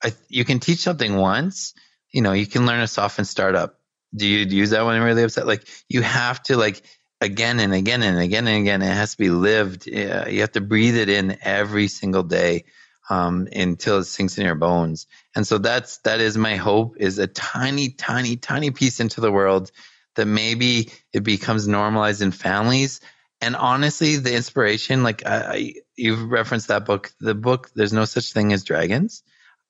I, 0.02 0.12
you 0.28 0.44
can 0.44 0.58
teach 0.58 0.80
something 0.80 1.14
once, 1.16 1.74
you 2.10 2.22
know, 2.22 2.32
you 2.32 2.46
can 2.46 2.66
learn 2.66 2.80
a 2.80 2.88
soften 2.88 3.24
startup. 3.24 3.78
Do 4.14 4.26
you 4.26 4.44
use 4.46 4.70
that 4.70 4.84
when 4.84 4.96
you're 4.96 5.04
really 5.04 5.22
upset? 5.22 5.46
Like 5.46 5.66
you 5.88 6.02
have 6.02 6.42
to 6.44 6.56
like 6.56 6.82
again 7.20 7.60
and 7.60 7.72
again 7.72 8.02
and 8.02 8.18
again 8.18 8.46
and 8.46 8.62
again. 8.62 8.82
It 8.82 8.92
has 8.92 9.12
to 9.12 9.18
be 9.18 9.30
lived. 9.30 9.86
You 9.86 10.40
have 10.40 10.52
to 10.52 10.60
breathe 10.60 10.96
it 10.96 11.08
in 11.08 11.38
every 11.42 11.88
single 11.88 12.22
day 12.22 12.64
um, 13.08 13.48
until 13.54 13.98
it 13.98 14.04
sinks 14.04 14.38
in 14.38 14.44
your 14.44 14.54
bones. 14.54 15.06
And 15.34 15.46
so 15.46 15.58
that's 15.58 15.98
that 15.98 16.20
is 16.20 16.36
my 16.36 16.56
hope 16.56 16.96
is 16.98 17.18
a 17.18 17.26
tiny, 17.26 17.90
tiny, 17.90 18.36
tiny 18.36 18.70
piece 18.70 19.00
into 19.00 19.20
the 19.20 19.32
world 19.32 19.70
that 20.14 20.26
maybe 20.26 20.90
it 21.12 21.22
becomes 21.22 21.66
normalized 21.66 22.22
in 22.22 22.32
families. 22.32 23.00
And 23.40 23.56
honestly, 23.56 24.16
the 24.16 24.34
inspiration, 24.34 25.02
like 25.02 25.26
I, 25.26 25.36
I, 25.36 25.74
you've 25.96 26.30
referenced 26.30 26.68
that 26.68 26.84
book, 26.84 27.12
the 27.18 27.34
book, 27.34 27.70
there's 27.74 27.92
no 27.92 28.04
such 28.04 28.32
thing 28.32 28.52
as 28.52 28.62
dragons. 28.62 29.22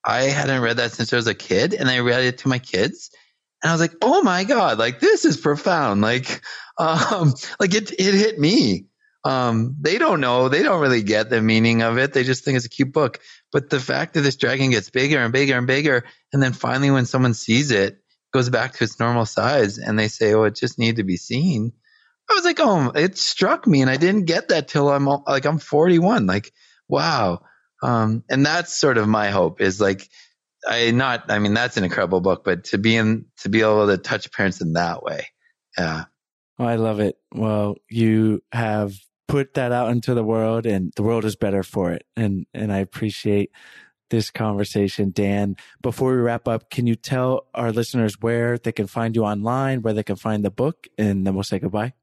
I 0.04 0.22
hadn't 0.22 0.62
read 0.62 0.78
that 0.78 0.92
since 0.92 1.12
I 1.12 1.16
was 1.16 1.28
a 1.28 1.34
kid 1.34 1.74
and 1.74 1.88
I 1.88 2.00
read 2.00 2.24
it 2.24 2.38
to 2.38 2.48
my 2.48 2.58
kids 2.58 3.10
and 3.62 3.70
I 3.70 3.74
was 3.74 3.80
like, 3.80 3.94
oh 4.02 4.22
my 4.22 4.44
God, 4.44 4.78
like 4.78 5.00
this 5.00 5.24
is 5.24 5.36
profound. 5.36 6.00
Like, 6.00 6.42
um, 6.78 7.34
like 7.60 7.74
it, 7.74 7.92
it 7.92 8.14
hit 8.14 8.38
me. 8.38 8.86
Um, 9.24 9.76
they 9.80 9.98
don't 9.98 10.20
know, 10.20 10.48
they 10.48 10.64
don't 10.64 10.80
really 10.80 11.02
get 11.02 11.30
the 11.30 11.40
meaning 11.40 11.82
of 11.82 11.96
it. 11.96 12.12
They 12.12 12.24
just 12.24 12.44
think 12.44 12.56
it's 12.56 12.66
a 12.66 12.70
cute 12.70 12.92
book. 12.92 13.20
But 13.52 13.70
the 13.70 13.78
fact 13.78 14.14
that 14.14 14.22
this 14.22 14.36
dragon 14.36 14.70
gets 14.70 14.90
bigger 14.90 15.18
and 15.18 15.32
bigger 15.32 15.56
and 15.56 15.66
bigger, 15.66 16.04
and 16.32 16.42
then 16.42 16.52
finally 16.52 16.90
when 16.90 17.06
someone 17.06 17.34
sees 17.34 17.70
it, 17.70 17.92
it 17.94 17.98
goes 18.32 18.50
back 18.50 18.72
to 18.74 18.84
its 18.84 18.98
normal 18.98 19.24
size 19.24 19.78
and 19.78 19.96
they 19.96 20.08
say, 20.08 20.34
oh, 20.34 20.42
it 20.42 20.56
just 20.56 20.78
needed 20.78 20.96
to 20.96 21.04
be 21.04 21.16
seen. 21.16 21.72
I 22.28 22.34
was 22.34 22.44
like, 22.44 22.58
oh, 22.58 22.90
it 22.96 23.16
struck 23.16 23.66
me 23.66 23.80
and 23.80 23.90
I 23.90 23.96
didn't 23.96 24.24
get 24.24 24.48
that 24.48 24.66
till 24.66 24.88
I'm 24.90 25.06
like, 25.06 25.44
I'm 25.44 25.58
41. 25.58 26.26
Like, 26.26 26.52
wow. 26.88 27.42
Um, 27.80 28.24
and 28.28 28.44
that's 28.44 28.76
sort 28.76 28.98
of 28.98 29.06
my 29.06 29.30
hope 29.30 29.60
is 29.60 29.80
like, 29.80 30.08
I 30.66 30.90
not, 30.90 31.30
I 31.30 31.38
mean, 31.38 31.54
that's 31.54 31.76
an 31.76 31.84
incredible 31.84 32.20
book, 32.20 32.44
but 32.44 32.64
to 32.64 32.78
be 32.78 32.96
in, 32.96 33.26
to 33.38 33.48
be 33.48 33.62
able 33.62 33.86
to 33.88 33.98
touch 33.98 34.30
parents 34.32 34.60
in 34.60 34.74
that 34.74 35.02
way. 35.02 35.26
Yeah. 35.76 36.04
Oh, 36.58 36.64
I 36.64 36.76
love 36.76 37.00
it. 37.00 37.16
Well, 37.34 37.76
you 37.88 38.42
have 38.52 38.94
put 39.26 39.54
that 39.54 39.72
out 39.72 39.90
into 39.90 40.14
the 40.14 40.22
world 40.22 40.66
and 40.66 40.92
the 40.96 41.02
world 41.02 41.24
is 41.24 41.36
better 41.36 41.62
for 41.62 41.90
it. 41.92 42.04
And, 42.16 42.46
and 42.52 42.72
I 42.72 42.78
appreciate 42.78 43.50
this 44.10 44.30
conversation, 44.30 45.10
Dan. 45.10 45.56
Before 45.80 46.12
we 46.12 46.18
wrap 46.18 46.46
up, 46.46 46.70
can 46.70 46.86
you 46.86 46.94
tell 46.94 47.46
our 47.54 47.72
listeners 47.72 48.20
where 48.20 48.58
they 48.58 48.72
can 48.72 48.86
find 48.86 49.16
you 49.16 49.24
online, 49.24 49.82
where 49.82 49.94
they 49.94 50.02
can 50.02 50.16
find 50.16 50.44
the 50.44 50.50
book, 50.50 50.86
and 50.98 51.26
then 51.26 51.34
we'll 51.34 51.44
say 51.44 51.58
goodbye? 51.58 51.94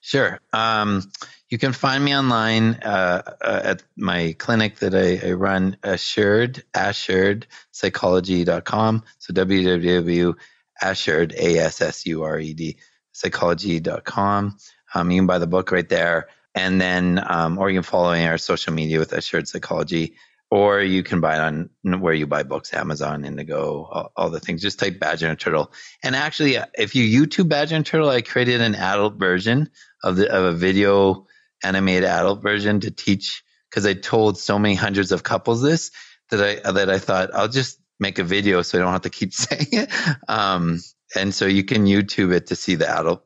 Sure. 0.00 0.40
Um, 0.52 1.08
you 1.52 1.58
can 1.58 1.74
find 1.74 2.02
me 2.02 2.16
online 2.16 2.76
uh, 2.76 3.20
uh, 3.42 3.60
at 3.62 3.82
my 3.94 4.34
clinic 4.38 4.78
that 4.78 4.94
I, 4.94 5.20
I 5.28 5.32
run, 5.32 5.76
assured, 5.82 6.64
assuredpsychology.com. 6.72 9.04
So 9.18 9.34
www.assured, 9.34 11.34
A-S-S-U-R-E-D, 11.34 12.76
psychology.com. 13.12 14.56
Um, 14.94 15.10
you 15.10 15.18
can 15.18 15.26
buy 15.26 15.36
the 15.36 15.46
book 15.46 15.70
right 15.72 15.86
there. 15.86 16.28
And 16.54 16.80
then, 16.80 17.22
um, 17.22 17.58
or 17.58 17.68
you 17.68 17.76
can 17.76 17.82
follow 17.82 18.14
our 18.14 18.38
social 18.38 18.72
media 18.72 18.98
with 18.98 19.12
Assured 19.12 19.46
Psychology, 19.46 20.14
or 20.50 20.80
you 20.80 21.02
can 21.02 21.20
buy 21.20 21.36
it 21.36 21.40
on 21.40 21.68
where 22.00 22.14
you 22.14 22.26
buy 22.26 22.44
books, 22.44 22.72
Amazon, 22.72 23.26
Indigo, 23.26 23.86
all, 23.90 24.10
all 24.16 24.30
the 24.30 24.40
things. 24.40 24.62
Just 24.62 24.78
type 24.78 24.98
Badger 24.98 25.28
and 25.28 25.38
Turtle. 25.38 25.70
And 26.02 26.16
actually, 26.16 26.56
if 26.78 26.94
you 26.94 27.26
YouTube 27.26 27.50
Badger 27.50 27.76
and 27.76 27.84
Turtle, 27.84 28.08
I 28.08 28.22
created 28.22 28.62
an 28.62 28.74
adult 28.74 29.16
version 29.16 29.68
of 30.02 30.16
the 30.16 30.34
of 30.34 30.44
a 30.44 30.52
video 30.52 31.26
animated 31.62 32.04
adult 32.04 32.42
version 32.42 32.80
to 32.80 32.90
teach 32.90 33.42
because 33.70 33.86
I 33.86 33.94
told 33.94 34.38
so 34.38 34.58
many 34.58 34.74
hundreds 34.74 35.12
of 35.12 35.22
couples 35.22 35.62
this 35.62 35.90
that 36.30 36.64
I 36.66 36.72
that 36.72 36.90
I 36.90 36.98
thought 36.98 37.30
I'll 37.34 37.48
just 37.48 37.78
make 37.98 38.18
a 38.18 38.24
video 38.24 38.62
so 38.62 38.78
I 38.78 38.82
don't 38.82 38.92
have 38.92 39.02
to 39.02 39.10
keep 39.10 39.32
saying 39.34 39.68
it. 39.72 39.90
Um, 40.28 40.80
and 41.16 41.34
so 41.34 41.46
you 41.46 41.64
can 41.64 41.86
YouTube 41.86 42.32
it 42.32 42.48
to 42.48 42.56
see 42.56 42.74
the 42.74 42.88
adult, 42.88 43.24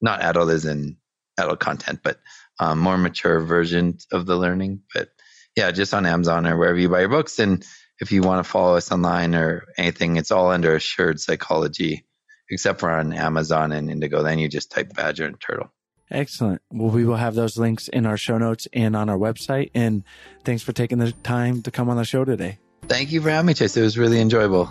not 0.00 0.22
adult 0.22 0.50
as 0.50 0.64
in 0.64 0.96
adult 1.38 1.60
content, 1.60 2.00
but 2.02 2.18
um, 2.60 2.78
more 2.78 2.96
mature 2.96 3.40
version 3.40 3.98
of 4.12 4.26
the 4.26 4.36
learning. 4.36 4.82
But 4.92 5.10
yeah, 5.56 5.70
just 5.70 5.94
on 5.94 6.06
Amazon 6.06 6.46
or 6.46 6.56
wherever 6.56 6.78
you 6.78 6.88
buy 6.88 7.00
your 7.00 7.08
books. 7.08 7.38
And 7.38 7.64
if 8.00 8.12
you 8.12 8.22
want 8.22 8.44
to 8.44 8.50
follow 8.50 8.76
us 8.76 8.90
online 8.90 9.34
or 9.34 9.66
anything, 9.76 10.16
it's 10.16 10.30
all 10.30 10.50
under 10.50 10.74
Assured 10.74 11.20
Psychology, 11.20 12.04
except 12.50 12.80
for 12.80 12.90
on 12.90 13.12
Amazon 13.12 13.72
and 13.72 13.90
Indigo. 13.90 14.22
Then 14.22 14.38
you 14.38 14.48
just 14.48 14.70
type 14.70 14.94
Badger 14.94 15.26
and 15.26 15.40
Turtle. 15.40 15.72
Excellent. 16.10 16.62
Well, 16.70 16.90
we 16.90 17.04
will 17.04 17.16
have 17.16 17.34
those 17.34 17.56
links 17.56 17.88
in 17.88 18.06
our 18.06 18.16
show 18.16 18.38
notes 18.38 18.68
and 18.72 18.94
on 18.94 19.08
our 19.08 19.18
website. 19.18 19.70
And 19.74 20.04
thanks 20.44 20.62
for 20.62 20.72
taking 20.72 20.98
the 20.98 21.12
time 21.12 21.62
to 21.62 21.70
come 21.70 21.88
on 21.88 21.96
the 21.96 22.04
show 22.04 22.24
today. 22.24 22.58
Thank 22.82 23.12
you 23.12 23.22
for 23.22 23.30
having 23.30 23.46
me, 23.46 23.54
Chase. 23.54 23.76
It 23.76 23.82
was 23.82 23.96
really 23.96 24.20
enjoyable. 24.20 24.70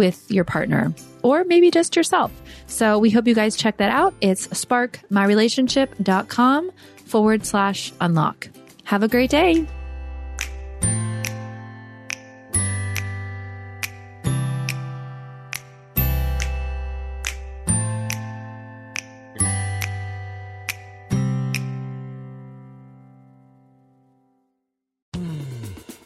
with 0.00 0.30
your 0.30 0.44
partner 0.44 0.94
or 1.22 1.44
maybe 1.44 1.70
just 1.70 1.94
yourself. 1.94 2.32
So 2.66 2.98
we 2.98 3.10
hope 3.10 3.28
you 3.28 3.34
guys 3.34 3.54
check 3.54 3.76
that 3.76 3.90
out. 3.90 4.14
It's 4.22 4.46
sparkmyrelationship.com 4.48 6.70
forward 7.04 7.44
slash 7.44 7.92
unlock. 8.00 8.48
Have 8.84 9.02
a 9.02 9.08
great 9.08 9.28
day. 9.28 9.66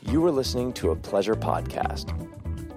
You 0.02 0.20
were 0.20 0.32
listening 0.32 0.72
to 0.74 0.90
a 0.90 0.96
pleasure 0.96 1.34
podcast. 1.34 2.12